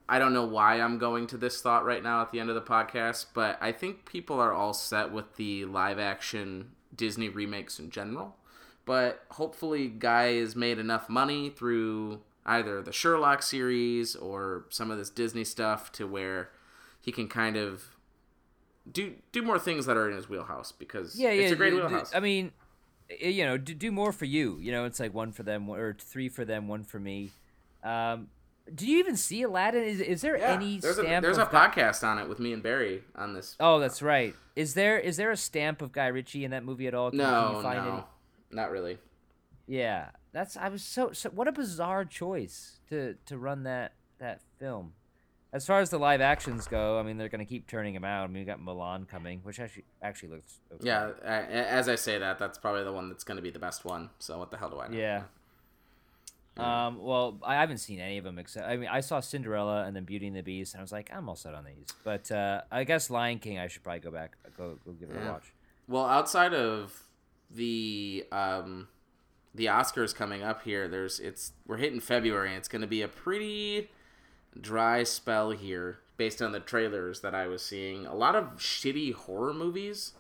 I 0.09 0.19
don't 0.19 0.33
know 0.35 0.45
why 0.45 0.81
I'm 0.81 0.99
going 0.99 1.27
to 1.29 1.37
this 1.39 1.61
thought 1.61 1.85
right 1.85 2.03
now 2.03 2.21
at 2.23 2.31
the 2.33 2.39
end 2.39 2.51
of 2.51 2.55
the 2.55 2.61
podcast, 2.63 3.27
but 3.35 3.59
I 3.61 3.73
think 3.73 4.05
people 4.05 4.39
are 4.41 4.53
all 4.53 4.75
set 4.75 5.11
with 5.11 5.37
the 5.37 5.65
live 5.65 5.99
action 5.99 6.73
Disney 6.95 7.29
remakes 7.31 7.79
in 7.79 7.91
general. 7.91 8.37
But 8.85 9.25
hopefully, 9.31 9.89
Guy 9.89 10.35
has 10.37 10.55
made 10.55 10.79
enough 10.79 11.09
money 11.09 11.51
through 11.51 12.21
either 12.45 12.83
the 12.83 12.93
Sherlock 12.93 13.43
series 13.43 14.17
or 14.17 14.67
some 14.69 14.91
of 14.91 14.99
this 14.99 15.11
Disney 15.11 15.45
stuff 15.45 15.93
to 15.93 16.07
where 16.07 16.51
he 17.01 17.11
can 17.11 17.29
kind 17.29 17.57
of 17.57 17.97
do 18.91 19.15
do 19.33 19.43
more 19.43 19.59
things 19.59 19.87
that 19.87 19.97
are 19.97 20.09
in 20.11 20.17
his 20.17 20.29
wheelhouse 20.29 20.73
because 20.73 21.19
Yeah, 21.19 21.31
yeah. 21.31 21.43
it's 21.43 21.53
a 21.53 21.57
great 21.57 21.75
wheelhouse. 21.75 22.15
I 22.15 22.21
mean, 22.21 22.53
you 23.21 23.45
know, 23.45 23.57
do, 23.57 23.75
do 23.75 23.91
more 23.93 24.13
for 24.13 24.25
you. 24.25 24.59
You 24.61 24.73
know, 24.73 24.85
it's 24.85 25.01
like 25.01 25.15
one 25.15 25.33
for 25.33 25.43
them, 25.43 25.69
or 25.69 25.95
three 25.99 26.29
for 26.29 26.45
them, 26.45 26.69
one 26.69 26.85
for 26.85 26.99
me. 26.99 27.31
Um, 27.83 28.29
do 28.75 28.87
you 28.87 28.99
even 28.99 29.17
see 29.17 29.43
Aladdin? 29.43 29.83
Is 29.85 30.01
is 30.01 30.21
there 30.21 30.37
yeah, 30.37 30.53
any 30.53 30.79
there's 30.79 30.99
a 30.99 31.03
stamp? 31.03 31.23
there's 31.23 31.39
a 31.39 31.43
of 31.47 31.51
Guy- 31.53 31.69
podcast 31.69 32.07
on 32.07 32.19
it 32.19 32.29
with 32.29 32.39
me 32.39 32.53
and 32.53 32.63
Barry 32.63 33.03
on 33.17 33.33
this 33.33 33.57
Oh, 33.61 33.79
that's 33.81 34.03
right. 34.03 34.35
Is 34.57 34.75
there 34.75 34.99
is 34.99 35.17
there 35.17 35.31
a 35.31 35.37
stamp 35.37 35.81
of 35.81 35.93
Guy 35.93 36.09
Ritchie 36.09 36.45
in 36.45 36.51
that 36.51 36.65
movie 36.65 36.87
at 36.87 36.95
all? 36.95 37.11
Can- 37.11 37.19
No, 37.19 37.57
you 37.57 37.63
find 37.63 37.85
no, 37.85 37.93
any- 37.93 38.03
not 38.51 38.71
really. 38.71 38.99
Yeah, 39.67 40.11
that's 40.33 40.57
I 40.57 40.69
was 40.69 40.83
so 40.83 41.13
so. 41.13 41.31
What 41.31 41.49
a 41.49 41.53
bizarre 41.53 42.05
choice 42.05 42.81
to 42.91 43.15
to 43.27 43.39
run 43.39 43.63
that 43.63 43.93
that 44.19 44.41
film. 44.59 44.93
As 45.53 45.67
far 45.67 45.81
as 45.81 45.89
the 45.89 45.99
live 45.99 46.21
actions 46.21 46.67
go, 46.69 46.99
I 46.99 47.03
mean 47.03 47.17
they're 47.17 47.29
gonna 47.31 47.45
keep 47.47 47.67
turning 47.67 47.95
them 47.95 48.05
out. 48.05 48.25
I 48.25 48.27
mean 48.27 48.43
we 48.43 48.45
got 48.47 48.61
Mulan 48.61 49.09
coming, 49.09 49.41
which 49.45 49.59
actually 49.59 49.85
actually 50.03 50.29
looks 50.31 50.59
okay. 50.75 50.87
Yeah, 50.87 51.11
as 51.23 51.89
I 51.89 51.95
say 51.95 52.19
that, 52.19 52.39
that's 52.39 52.59
probably 52.59 52.85
the 52.85 52.93
one 52.93 53.09
that's 53.09 53.25
going 53.25 53.37
to 53.37 53.43
be 53.43 53.51
the 53.51 53.59
best 53.59 53.85
one. 53.85 54.11
So 54.19 54.39
what 54.39 54.51
the 54.51 54.59
hell 54.59 54.69
do 54.71 54.79
I 54.79 54.89
know? 54.89 54.97
Yeah. 54.99 55.23
Um, 56.59 56.99
well, 57.01 57.39
I 57.45 57.55
haven't 57.55 57.79
seen 57.79 58.01
any 58.01 58.19
of 58.19 58.25
them 58.25 58.37
except 58.39 58.67
I 58.67 58.77
mean 58.77 58.89
I 58.91 59.01
saw 59.01 59.21
Cinderella 59.21 59.85
and 59.85 59.95
then 59.95 60.05
Beauty 60.05 60.27
and 60.27 60.37
the 60.37 60.43
Beast, 60.43 60.75
and 60.75 60.81
I 60.81 60.83
was 60.83 60.91
like, 60.93 61.09
I'm 61.15 61.29
all 61.29 61.37
set 61.37 61.55
on 61.55 61.65
these. 61.65 61.87
But 62.03 62.31
uh, 62.33 62.63
I 62.71 62.83
guess 62.85 63.11
Lion 63.11 63.39
King, 63.39 63.59
I 63.59 63.69
should 63.69 63.85
probably 63.85 64.01
go 64.01 64.11
back, 64.11 64.37
go 64.57 64.77
go 64.85 64.93
give 64.93 65.09
it 65.11 65.17
Yeah. 65.17 65.29
a 65.29 65.33
watch. 65.33 65.53
Well, 65.87 66.05
outside 66.05 66.53
of 66.53 67.05
the 67.51 68.27
um, 68.33 68.89
the 69.55 69.67
Oscars 69.67 70.15
coming 70.15 70.43
up 70.43 70.63
here, 70.63 70.89
there's 70.89 71.21
it's 71.21 71.53
we're 71.67 71.77
hitting 71.79 72.01
February. 72.01 72.49
and 72.49 72.59
It's 72.59 72.69
going 72.69 72.83
to 72.83 72.89
be 72.89 73.03
a 73.03 73.09
pretty 73.09 73.89
dry 74.61 75.03
spell 75.05 75.51
here, 75.51 75.99
based 76.17 76.43
on 76.43 76.53
the 76.53 76.61
trailers 76.61 77.21
that 77.21 77.35
I 77.35 77.47
was 77.47 77.63
seeing. 77.65 78.07
A 78.07 78.15
lot 78.15 78.35
of 78.35 78.57
shitty 78.57 79.15
horror 79.15 79.55
movies. 79.55 80.13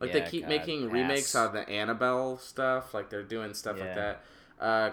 Like 0.00 0.12
Yeah, 0.12 0.24
they 0.24 0.30
keep 0.30 0.42
God, 0.42 0.48
making 0.48 0.90
remakes 0.90 1.34
ass. 1.34 1.46
of 1.46 1.52
the 1.52 1.68
Annabelle 1.68 2.38
stuff. 2.38 2.92
Like 2.94 3.10
they're 3.10 3.22
doing 3.22 3.54
stuff 3.54 3.78
like 3.78 3.94
that. 3.94 4.22
Uh, 4.60 4.90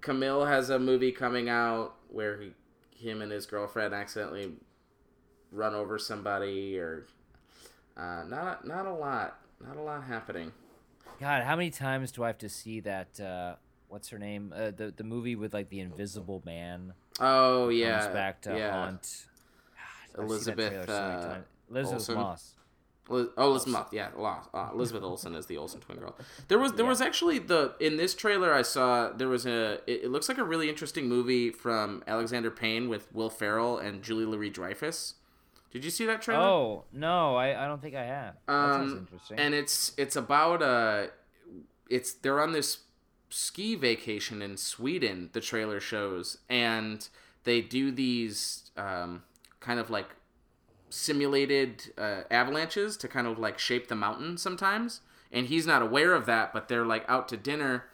Kumail 0.00 0.46
has 0.48 0.70
a 0.70 0.78
movie 0.78 1.12
coming 1.12 1.48
out 1.48 1.94
where 2.08 2.40
he, 2.40 2.52
him 2.90 3.22
and 3.22 3.30
his 3.32 3.46
girlfriend 3.46 3.94
accidentally 3.94 4.52
run 5.50 5.74
over 5.74 5.98
somebody, 5.98 6.78
or 6.78 7.06
uh, 7.96 8.24
not 8.26 8.66
not 8.66 8.86
a 8.86 8.92
lot, 8.92 9.38
not 9.64 9.76
a 9.76 9.82
lot 9.82 10.04
happening. 10.04 10.52
God, 11.20 11.42
how 11.44 11.54
many 11.56 11.70
times 11.70 12.10
do 12.10 12.24
I 12.24 12.28
have 12.28 12.38
to 12.38 12.48
see 12.48 12.80
that? 12.80 13.20
Uh, 13.20 13.56
what's 13.88 14.08
her 14.08 14.18
name? 14.18 14.52
Uh, 14.56 14.70
the 14.70 14.92
the 14.96 15.04
movie 15.04 15.36
with 15.36 15.54
like 15.54 15.68
the 15.70 15.80
Invisible 15.80 16.42
Man. 16.44 16.94
Oh 17.20 17.68
yeah, 17.68 18.00
comes 18.00 18.14
back 18.14 18.40
to 18.42 18.56
yeah. 18.56 18.72
haunt. 18.72 19.26
God, 20.16 20.22
I've 20.24 20.30
seen 20.42 20.56
that 20.56 20.72
Elizabeth, 20.72 20.88
uh. 20.88 21.34
Elizabeth 21.70 21.92
Olsen. 21.94 22.14
Moss. 22.14 22.48
Oh, 23.10 23.28
Elizabeth, 23.36 23.88
yeah, 23.92 24.08
Lo- 24.16 24.36
uh, 24.54 24.70
Elizabeth 24.72 25.02
Olsen 25.02 25.34
is 25.34 25.46
the 25.46 25.58
Olsen 25.58 25.80
twin 25.80 25.98
girl. 25.98 26.16
There 26.48 26.58
was 26.58 26.74
there 26.74 26.86
was 26.86 27.00
actually 27.02 27.38
the 27.40 27.74
in 27.80 27.96
this 27.96 28.14
trailer 28.14 28.54
I 28.54 28.62
saw 28.62 29.10
there 29.10 29.28
was 29.28 29.44
a 29.44 29.80
it, 29.86 30.04
it 30.04 30.10
looks 30.10 30.28
like 30.28 30.38
a 30.38 30.44
really 30.44 30.68
interesting 30.70 31.08
movie 31.08 31.50
from 31.50 32.02
Alexander 32.06 32.50
Payne 32.50 32.88
with 32.88 33.12
Will 33.12 33.28
Ferrell 33.28 33.76
and 33.76 34.02
Julie 34.02 34.24
Louis 34.24 34.50
Dreyfus. 34.50 35.14
Did 35.72 35.84
you 35.84 35.90
see 35.90 36.06
that 36.06 36.22
trailer? 36.22 36.42
Oh 36.42 36.84
no, 36.92 37.34
I, 37.36 37.64
I 37.64 37.66
don't 37.66 37.82
think 37.82 37.94
I 37.96 38.04
have. 38.04 38.34
That 38.46 38.52
sounds 38.52 38.92
Um, 38.92 38.98
interesting. 39.00 39.38
and 39.38 39.52
it's 39.54 39.92
it's 39.98 40.16
about 40.16 40.62
uh 40.62 41.06
it's 41.90 42.12
they're 42.14 42.40
on 42.40 42.52
this 42.52 42.78
ski 43.32 43.74
vacation 43.74 44.42
in 44.42 44.56
Sweden. 44.56 45.30
The 45.32 45.40
trailer 45.40 45.80
shows, 45.80 46.38
and 46.48 47.08
they 47.44 47.60
do 47.60 47.90
these 47.90 48.70
um, 48.76 49.22
kind 49.60 49.80
of 49.80 49.90
like 49.90 50.10
simulated 50.90 51.92
uh, 51.96 52.22
avalanches 52.30 52.96
to 52.98 53.08
kind 53.08 53.26
of 53.26 53.38
like 53.38 53.58
shape 53.58 53.88
the 53.88 53.96
mountain 53.96 54.36
sometimes. 54.36 55.00
And 55.32 55.46
he's 55.46 55.66
not 55.66 55.80
aware 55.80 56.12
of 56.12 56.26
that, 56.26 56.52
but 56.52 56.68
they're 56.68 56.84
like 56.84 57.04
out 57.08 57.28
to 57.28 57.36
dinner 57.36 57.84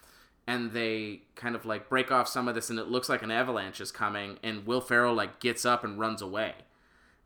and 0.49 0.73
they 0.73 1.21
kind 1.35 1.55
of 1.55 1.67
like 1.67 1.91
break 1.91 2.11
off 2.11 2.27
some 2.27 2.49
of 2.49 2.55
this 2.55 2.71
and 2.71 2.79
it 2.79 2.89
looks 2.89 3.09
like 3.09 3.23
an 3.23 3.31
avalanche 3.31 3.83
is 3.83 3.93
coming 3.93 4.39
and 4.43 4.67
Will 4.67 4.81
Ferrell 4.81 5.15
like 5.15 5.41
gets 5.41 5.67
up 5.67 5.85
and 5.85 6.01
runs 6.01 6.23
away 6.23 6.55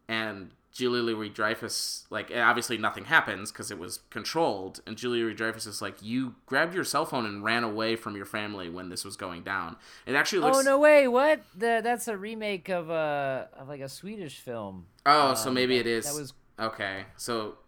and 0.09 0.51
Julie 0.73 1.01
Louis 1.03 1.29
Dreyfus, 1.29 2.07
like 2.09 2.33
obviously 2.35 2.79
nothing 2.79 3.05
happens 3.05 3.53
because 3.53 3.71
it 3.71 3.79
was 3.79 4.01
controlled, 4.09 4.81
and 4.87 4.97
Julie 4.97 5.23
Louis 5.23 5.35
Dreyfus 5.35 5.67
is 5.67 5.83
like, 5.83 6.03
you 6.03 6.35
grabbed 6.47 6.75
your 6.75 6.85
cell 6.85 7.05
phone 7.05 7.27
and 7.27 7.45
ran 7.45 7.63
away 7.63 7.95
from 7.95 8.17
your 8.17 8.25
family 8.25 8.71
when 8.71 8.89
this 8.89 9.05
was 9.05 9.15
going 9.17 9.43
down. 9.43 9.77
It 10.07 10.15
actually 10.15 10.39
looks. 10.41 10.59
oh 10.59 10.63
no 10.63 10.79
way! 10.79 11.07
What? 11.09 11.43
The, 11.55 11.81
that's 11.85 12.09
a 12.09 12.17
remake 12.17 12.71
of 12.71 12.89
a 12.89 13.49
of 13.57 13.69
like 13.69 13.81
a 13.83 13.89
Swedish 13.89 14.39
film. 14.41 14.87
Oh, 15.05 15.35
so 15.35 15.49
Um, 15.49 15.55
maybe 15.55 15.77
that- 15.77 15.87
it 15.87 15.93
is. 15.99 16.07
that 16.07 16.19
was- 16.19 16.33
okay. 16.59 17.05
So 17.19 17.59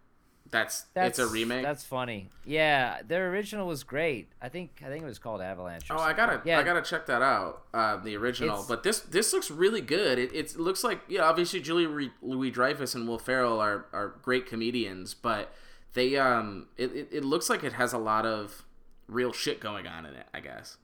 that's, 0.50 0.83
That's 0.94 1.18
it's 1.18 1.28
a 1.30 1.33
remake. 1.33 1.62
That's 1.62 1.85
funny. 1.85 2.28
Yeah, 2.44 3.00
their 3.07 3.30
original 3.30 3.66
was 3.66 3.83
great. 3.83 4.28
I 4.40 4.48
think 4.48 4.83
I 4.85 4.88
think 4.88 5.02
it 5.02 5.07
was 5.07 5.18
called 5.18 5.40
Avalanche. 5.40 5.87
Oh, 5.90 5.98
I 5.98 6.12
gotta. 6.12 6.42
Yeah, 6.44 6.59
I 6.59 6.62
gotta 6.62 6.83
check 6.83 7.07
that 7.07 7.22
out. 7.22 7.62
Uh, 7.72 7.96
the 7.96 8.16
original, 8.16 8.54
It's- 8.57 8.68
but 8.68 8.83
this, 8.83 9.00
this 9.00 9.33
looks 9.33 9.50
really 9.50 9.80
good. 9.80 10.18
It, 10.18 10.33
it 10.33 10.57
looks 10.57 10.85
like, 10.85 11.00
yeah, 11.09 11.22
obviously 11.22 11.61
Julie 11.61 12.11
Louis 12.22 12.50
Dreyfus 12.50 12.94
and 12.94 13.09
Will 13.09 13.18
Ferrell 13.18 13.59
are, 13.61 13.87
are 13.92 14.14
great 14.22 14.46
comedians, 14.46 15.14
but 15.14 15.52
they, 15.94 16.16
um, 16.16 16.68
it, 16.76 16.92
it, 16.94 17.09
it 17.11 17.24
looks 17.24 17.48
like 17.50 17.64
it 17.64 17.72
has 17.74 17.92
a 17.92 17.98
lot 17.98 18.26
of 18.26 18.64
real 19.09 19.33
shit 19.33 19.61
going 19.61 19.87
on 19.87 20.07
in 20.07 20.14
it. 20.14 20.26
I 20.33 20.40
guess. 20.40 20.76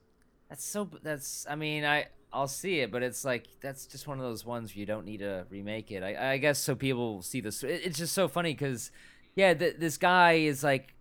That's 0.48 0.64
so. 0.64 0.88
That's. 1.02 1.46
I 1.48 1.54
mean, 1.54 1.84
I 1.84 2.06
I'll 2.32 2.48
see 2.48 2.80
it, 2.80 2.90
but 2.90 3.02
it's 3.02 3.24
like 3.24 3.46
that's 3.60 3.86
just 3.86 4.06
one 4.08 4.18
of 4.18 4.24
those 4.24 4.44
ones 4.44 4.72
where 4.74 4.80
you 4.80 4.86
don't 4.86 5.04
need 5.04 5.18
to 5.18 5.46
remake 5.50 5.90
it. 5.92 6.02
I, 6.02 6.32
I 6.32 6.38
guess 6.38 6.58
so 6.58 6.74
people 6.74 7.22
see 7.22 7.40
this. 7.40 7.62
It, 7.62 7.82
it's 7.84 7.98
just 7.98 8.12
so 8.12 8.26
funny 8.28 8.52
because, 8.52 8.90
yeah, 9.34 9.54
th- 9.54 9.76
this 9.78 9.96
guy 9.96 10.32
is 10.34 10.62
like. 10.64 10.94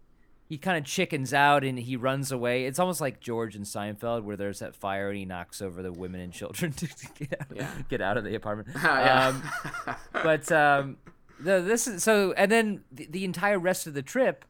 He 0.48 0.58
kind 0.58 0.80
of 0.80 0.84
chickens 0.84 1.32
out 1.32 1.64
and 1.64 1.78
he 1.78 1.96
runs 1.96 2.32
away. 2.32 2.66
It's 2.66 2.80
almost 2.80 3.00
like 3.00 3.20
George 3.20 3.56
and 3.56 3.66
Seinfeld, 3.66 4.24
where 4.24 4.36
there's 4.36 4.58
that 4.62 4.76
fire 4.76 5.10
and 5.10 5.16
he 5.20 5.24
knocks 5.24 5.62
over 5.62 5.84
the 5.84 5.92
women 5.94 6.20
and 6.22 6.34
children 6.34 6.72
to, 6.72 6.88
to 6.88 7.08
get 7.20 7.40
out, 7.40 7.48
Yeah. 7.56 7.72
get 7.88 8.02
out 8.02 8.18
of 8.18 8.24
the 8.24 8.34
apartment. 8.34 8.70
yeah. 8.84 9.28
Um, 9.28 9.96
but 10.12 10.52
um, 10.52 10.98
the 11.40 11.62
this 11.62 11.86
is 11.88 12.02
so, 12.04 12.32
and 12.32 12.52
then 12.52 12.84
the, 12.92 13.06
the 13.12 13.26
entire 13.26 13.60
rest 13.60 13.86
of 13.86 13.94
the 13.94 14.02
trip, 14.02 14.44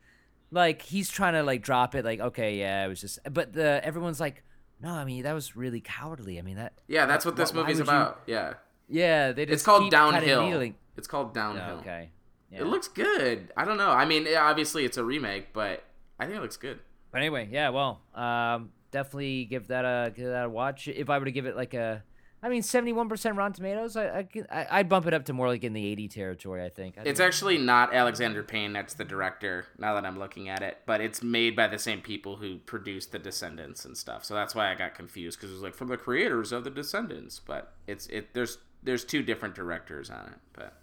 like 0.52 0.84
he's 0.84 1.10
trying 1.10 1.34
to 1.34 1.44
like 1.44 1.64
drop 1.64 1.94
it, 1.96 2.06
like 2.06 2.22
okay, 2.22 2.58
yeah, 2.58 2.86
it 2.86 2.88
was 2.88 3.02
just, 3.02 3.20
but 3.30 3.52
the 3.52 3.82
everyone's 3.84 4.22
like, 4.22 4.42
no, 4.82 4.94
I 4.94 5.04
mean 5.04 5.24
that 5.24 5.34
was 5.34 5.58
really 5.58 5.82
cowardly. 5.82 6.40
I 6.40 6.44
mean 6.44 6.56
that, 6.56 6.72
yeah, 6.88 7.08
that's 7.08 7.26
what 7.26 7.36
this 7.36 7.52
Why- 7.52 7.58
why 7.58 7.64
movie's 7.64 7.78
you- 7.80 7.84
about. 7.84 8.22
Yeah. 8.26 8.54
yeah, 8.88 9.34
they 9.34 9.46
just 9.46 9.54
It's 9.56 9.64
called 9.64 9.92
Downhill. 9.92 10.62
It's 10.96 11.08
called 11.10 11.34
Downhill. 11.34 11.76
Oh, 11.76 11.80
okay, 11.80 12.12
Yeah. 12.52 12.62
It 12.62 12.68
looks 12.68 12.88
good. 12.88 13.52
I 13.56 13.64
don't 13.66 13.78
know. 13.78 13.92
I 13.92 14.06
mean, 14.06 14.28
obviously 14.36 14.84
it's 14.86 14.98
a 14.98 15.04
remake, 15.04 15.54
but 15.54 15.84
I 16.20 16.26
think 16.26 16.38
it 16.38 16.42
looks 16.42 16.58
good. 16.58 16.80
But 17.12 17.20
anyway, 17.20 17.48
yeah, 17.52 17.70
well, 17.70 18.02
um, 18.16 18.72
definitely 18.92 19.46
give 19.46 19.68
that 19.68 19.86
a 19.86 20.12
give 20.12 20.26
that 20.28 20.46
a 20.46 20.50
watch. 20.50 20.88
If 20.88 21.10
I 21.10 21.18
were 21.20 21.26
to 21.26 21.32
give 21.32 21.46
it 21.46 21.56
like 21.56 21.74
a, 21.74 22.04
I 22.42 22.50
mean, 22.50 22.62
seventy-one 22.62 23.10
percent 23.10 23.36
Rotten 23.36 23.54
Tomatoes, 23.54 23.96
I, 23.98 24.06
I 24.20 24.28
I 24.52 24.68
I'd 24.80 24.90
bump 24.90 25.06
it 25.08 25.14
up 25.14 25.26
to 25.26 25.34
more 25.34 25.48
like 25.48 25.64
in 25.64 25.74
the 25.74 25.86
eighty 25.86 26.08
territory. 26.08 26.64
I 26.64 26.70
think. 26.70 26.98
I 26.98 27.02
It's 27.02 27.20
think- 27.20 27.28
actually 27.28 27.58
not 27.58 27.94
Alexander 27.94 28.42
Payne 28.44 28.74
that's 28.74 28.94
the 28.94 29.06
director. 29.06 29.66
Now 29.78 29.94
that 29.96 30.06
I'm 30.06 30.18
looking 30.18 30.50
at 30.50 30.62
it, 30.62 30.78
but 30.86 31.02
it's 31.02 31.22
made 31.22 31.56
by 31.56 31.68
the 31.68 31.80
same 31.80 32.02
people 32.02 32.38
who 32.38 32.58
produced 32.60 33.12
The 33.12 33.20
Descendants 33.20 33.86
and 33.86 33.98
stuff. 33.98 34.24
So 34.26 34.34
that's 34.34 34.56
why 34.56 34.72
I 34.72 34.76
got 34.76 34.96
confused 34.96 35.38
because 35.40 35.52
it 35.52 35.54
was 35.54 35.64
like 35.64 35.76
from 35.76 35.88
the 35.90 35.98
creators 35.98 36.52
of 36.52 36.64
The 36.64 36.70
Descendants, 36.72 37.40
but 37.40 37.74
it's 37.88 38.08
it. 38.08 38.34
There's 38.34 38.58
there's 38.82 39.04
two 39.04 39.22
different 39.24 39.54
directors 39.56 40.10
on 40.10 40.28
it, 40.28 40.40
but. 40.54 40.74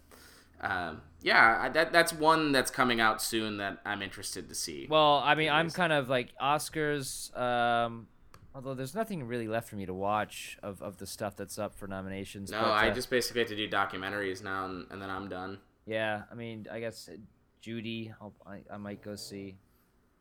Um, 0.61 1.01
yeah, 1.21 1.59
I, 1.61 1.69
that 1.69 1.91
that's 1.91 2.13
one 2.13 2.51
that's 2.51 2.71
coming 2.71 2.99
out 2.99 3.21
soon 3.21 3.57
that 3.57 3.79
I'm 3.85 4.01
interested 4.01 4.49
to 4.49 4.55
see. 4.55 4.87
Well, 4.89 5.21
I 5.23 5.35
mean, 5.35 5.49
I'm 5.49 5.69
kind 5.69 5.93
of 5.93 6.09
like 6.09 6.33
Oscars. 6.41 7.35
Um, 7.37 8.07
although 8.55 8.73
there's 8.73 8.95
nothing 8.95 9.25
really 9.27 9.47
left 9.47 9.69
for 9.69 9.75
me 9.75 9.85
to 9.85 9.93
watch 9.93 10.57
of, 10.63 10.81
of 10.81 10.97
the 10.97 11.05
stuff 11.05 11.35
that's 11.35 11.59
up 11.59 11.75
for 11.75 11.87
nominations. 11.87 12.51
no, 12.51 12.59
but, 12.59 12.69
I 12.69 12.89
uh, 12.89 12.93
just 12.93 13.09
basically 13.09 13.41
have 13.41 13.49
to 13.49 13.55
do 13.55 13.69
documentaries 13.69 14.43
now, 14.43 14.65
and, 14.65 14.87
and 14.89 15.01
then 15.01 15.09
I'm 15.09 15.29
done. 15.29 15.59
Yeah, 15.85 16.23
I 16.31 16.35
mean, 16.35 16.67
I 16.71 16.79
guess 16.79 17.09
uh, 17.11 17.17
Judy, 17.61 18.13
I'll, 18.21 18.33
I 18.45 18.61
I 18.71 18.77
might 18.77 19.01
go 19.01 19.15
see. 19.15 19.57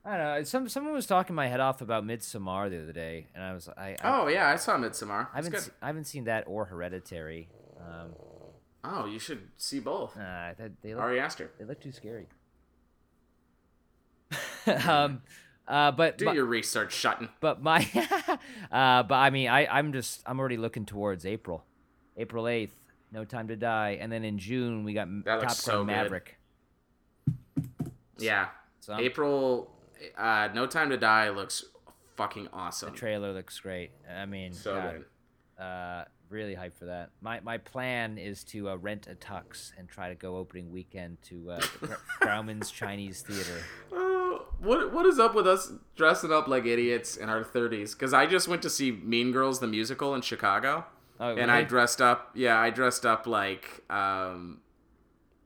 I 0.05 0.17
don't 0.17 0.27
know. 0.27 0.43
Some 0.45 0.69
someone 0.69 0.93
was 0.93 1.07
talking 1.07 1.35
my 1.35 1.49
head 1.49 1.61
off 1.61 1.81
about 1.81 2.07
Midsommar 2.07 2.71
the 2.71 2.83
other 2.83 2.93
day, 2.93 3.27
and 3.35 3.43
I 3.43 3.53
was 3.53 3.69
I 3.69 3.91
I, 3.91 3.97
Oh 4.05 4.29
yeah, 4.29 4.49
I 4.49 4.57
saw 4.57 4.77
Midsommar. 4.77 5.29
I 5.33 5.37
haven't 5.37 5.59
se- 5.59 5.73
I 5.83 5.87
haven't 5.87 6.05
seen 6.05 6.25
that 6.25 6.45
or 6.47 6.67
Hereditary. 6.67 7.49
Um, 7.81 8.15
Oh, 8.89 9.07
you 9.07 9.19
should 9.19 9.49
see 9.57 9.81
both. 9.81 10.17
uh, 10.17 10.53
they 10.83 10.95
look 10.95 11.03
Ari 11.03 11.19
Aster. 11.21 11.51
they 11.59 11.65
look 11.65 11.81
too 11.81 11.91
scary. 11.93 12.29
um, 14.89 15.23
uh, 15.69 15.91
but 15.93 16.19
Do 16.19 16.27
my, 16.27 16.33
your 16.33 16.45
research, 16.45 16.95
Shutton. 16.95 17.29
but 17.41 17.63
my 17.63 17.89
uh, 18.73 19.03
but 19.03 19.15
I 19.15 19.31
mean, 19.31 19.49
I 19.49 19.67
I'm 19.67 19.93
just 19.93 20.23
I'm 20.27 20.39
already 20.39 20.57
looking 20.57 20.85
towards 20.85 21.27
April, 21.27 21.65
April 22.17 22.47
eighth. 22.49 22.75
No 23.13 23.25
Time 23.25 23.49
to 23.49 23.57
Die, 23.57 23.99
and 24.01 24.11
then 24.11 24.25
in 24.25 24.39
June 24.39 24.83
we 24.85 24.93
got 24.93 25.09
That 25.25 25.41
Top 25.41 25.41
looks 25.43 25.65
Gun 25.65 25.73
so 25.75 25.79
good. 25.81 25.87
Maverick. 25.87 26.37
Yeah. 28.19 28.49
So 28.81 28.97
April, 28.99 29.71
uh, 30.19 30.49
No 30.55 30.67
Time 30.67 30.91
to 30.91 30.97
Die 30.97 31.31
looks 31.31 31.65
fucking 32.17 32.49
awesome. 32.53 32.91
the 32.93 32.97
trailer 32.99 33.33
looks 33.33 33.59
great. 33.61 33.91
I 34.13 34.27
mean, 34.27 34.53
so 34.53 34.75
good. 35.59 35.63
uh, 35.65 36.05
really 36.29 36.55
hyped 36.55 36.75
for 36.75 36.87
that. 36.87 37.11
My 37.21 37.41
my 37.41 37.59
plan 37.59 38.19
is 38.19 38.45
to 38.45 38.69
uh, 38.71 38.77
rent 38.77 39.07
a 39.07 39.15
tux 39.15 39.73
and 39.79 39.89
try 39.89 40.09
to 40.09 40.15
go 40.15 40.37
opening 40.37 40.71
weekend 40.71 41.19
to 41.25 41.53
uh, 41.53 41.61
Grauman's 42.21 42.71
Chinese 42.71 43.23
Theater. 43.23 43.63
Oh, 43.93 44.47
what 44.59 44.93
what 44.93 45.07
is 45.07 45.19
up 45.19 45.35
with 45.35 45.47
us 45.47 45.73
dressing 45.97 46.33
up 46.33 46.49
like 46.49 46.67
idiots 46.67 47.17
in 47.17 47.29
our 47.29 47.45
thirties? 47.45 47.95
Because 47.95 48.13
I 48.13 48.27
just 48.27 48.49
went 48.49 48.63
to 48.63 48.71
see 48.71 48.91
Mean 48.93 49.33
Girls 49.33 49.61
the 49.61 49.67
musical 49.67 50.15
in 50.15 50.23
Chicago, 50.23 50.85
Oh, 51.19 51.35
and 51.35 51.51
I 51.51 51.63
dressed 51.63 52.01
up. 52.01 52.31
Yeah, 52.35 52.59
I 52.59 52.71
dressed 52.71 53.07
up 53.07 53.27
like 53.27 53.83
um, 53.91 54.61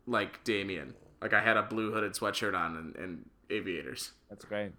like 0.06 0.42
Damian. 0.44 0.94
Like 1.22 1.34
I 1.34 1.40
had 1.42 1.56
a 1.56 1.62
blue 1.62 1.92
hooded 1.92 2.14
sweatshirt 2.14 2.56
on 2.58 2.76
and, 2.76 2.96
and 2.96 3.28
aviators. 3.50 4.12
That's 4.28 4.44
great. 4.44 4.72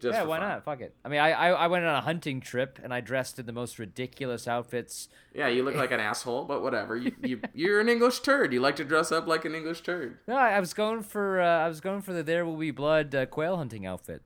Just 0.00 0.14
yeah, 0.14 0.24
why 0.24 0.38
fun. 0.38 0.48
not? 0.48 0.64
Fuck 0.64 0.80
it. 0.80 0.94
I 1.04 1.08
mean, 1.08 1.20
I, 1.20 1.30
I 1.32 1.48
I 1.50 1.66
went 1.68 1.84
on 1.84 1.94
a 1.94 2.00
hunting 2.00 2.40
trip 2.40 2.78
and 2.82 2.92
I 2.92 3.00
dressed 3.00 3.38
in 3.38 3.46
the 3.46 3.52
most 3.52 3.78
ridiculous 3.78 4.46
outfits. 4.46 5.08
Yeah, 5.34 5.48
you 5.48 5.62
look 5.62 5.74
like 5.74 5.90
an 5.90 6.00
asshole, 6.10 6.44
but 6.44 6.62
whatever. 6.62 6.96
You, 6.96 7.12
you 7.22 7.40
you're 7.54 7.80
an 7.80 7.88
English 7.88 8.20
turd. 8.20 8.52
You 8.52 8.60
like 8.60 8.76
to 8.76 8.84
dress 8.84 9.10
up 9.12 9.26
like 9.26 9.44
an 9.44 9.54
English 9.54 9.82
turd. 9.82 10.18
No, 10.26 10.36
I, 10.36 10.50
I 10.52 10.60
was 10.60 10.74
going 10.74 11.02
for 11.02 11.40
uh, 11.40 11.64
I 11.64 11.68
was 11.68 11.80
going 11.80 12.02
for 12.02 12.12
the 12.12 12.22
There 12.22 12.44
Will 12.44 12.56
Be 12.56 12.70
Blood 12.70 13.14
uh, 13.14 13.26
quail 13.26 13.56
hunting 13.56 13.86
outfit. 13.86 14.22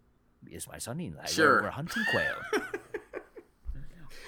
Is 0.50 0.66
my 0.66 0.78
son 0.78 1.00
in? 1.00 1.16
Sure. 1.26 1.62
We're, 1.62 1.70
hunting 1.70 2.02
quail. 2.10 2.34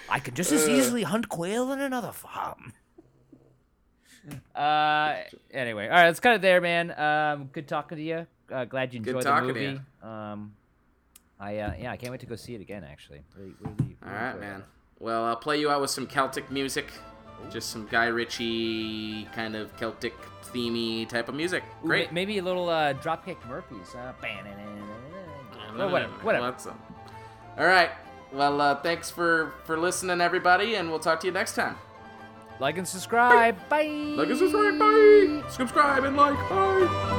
I 0.09 0.18
can 0.18 0.35
just 0.35 0.52
Uh. 0.52 0.57
as 0.57 0.68
easily 0.68 1.02
hunt 1.05 1.28
quail 1.28 1.72
in 1.72 1.81
another 1.81 2.12
farm. 2.12 2.74
Uh, 4.55 5.16
anyway, 5.50 5.87
all 5.87 5.94
right, 5.94 6.07
let's 6.07 6.20
cut 6.20 6.35
it 6.35 6.42
there, 6.42 6.61
man. 6.61 6.92
Um, 6.96 7.46
good 7.52 7.66
talking 7.66 7.96
to 7.98 8.02
you. 8.05 8.26
Uh, 8.50 8.64
glad 8.66 8.92
you 8.94 8.98
enjoyed 8.98 9.16
the 9.16 9.22
talking 9.22 9.48
to 9.48 9.55
movie. 9.55 9.81
Um, 10.02 10.52
I 11.42 11.59
uh, 11.59 11.72
yeah, 11.78 11.90
I 11.92 11.96
can't 11.96 12.11
wait 12.12 12.20
to 12.20 12.26
go 12.26 12.37
see 12.37 12.55
it 12.55 12.61
again. 12.61 12.85
Actually, 12.85 13.22
really, 13.37 13.52
really. 13.61 13.74
really 13.81 13.96
All 14.07 14.12
right, 14.12 14.26
enjoyed 14.28 14.42
it. 14.42 14.46
man. 14.46 14.64
Well, 15.00 15.24
I'll 15.24 15.37
play 15.37 15.59
you 15.59 15.70
out 15.70 15.81
with 15.81 15.90
some 15.90 16.07
Celtic 16.07 16.50
music. 16.50 16.87
Just 17.50 17.70
some 17.70 17.88
Guy 17.90 18.07
Ritchie 18.07 19.24
kind 19.35 19.57
of 19.57 19.76
Celtic 19.76 20.14
themey 20.55 21.09
type 21.09 21.28
of 21.28 21.35
music. 21.35 21.64
Great. 21.83 22.11
ma- 22.11 22.14
maybe 22.14 22.38
a 22.38 22.42
little 22.42 22.68
uh, 22.68 22.94
Dropkick 22.94 23.44
Murphys. 23.48 23.92
Uh, 23.96 24.12
well, 25.76 25.90
whatever, 25.90 26.12
whatever. 26.22 26.55
All 27.59 27.66
right. 27.66 27.90
Well, 28.33 28.61
uh, 28.61 28.76
thanks 28.76 29.11
for 29.11 29.52
for 29.64 29.76
listening, 29.76 30.20
everybody, 30.20 30.76
and 30.76 30.88
we'll 30.88 31.00
talk 31.00 31.18
to 31.20 31.26
you 31.26 31.33
next 31.33 31.55
time. 31.57 31.76
Like 32.61 32.78
and 32.78 32.87
subscribe. 32.87 33.57
Bye. 33.68 33.83
Like 34.16 34.28
and 34.28 34.38
subscribe, 34.38 34.78
bye. 34.78 35.42
Subscribe 35.50 36.05
and 36.05 36.16
like, 36.16 36.35
bye. 36.48 37.18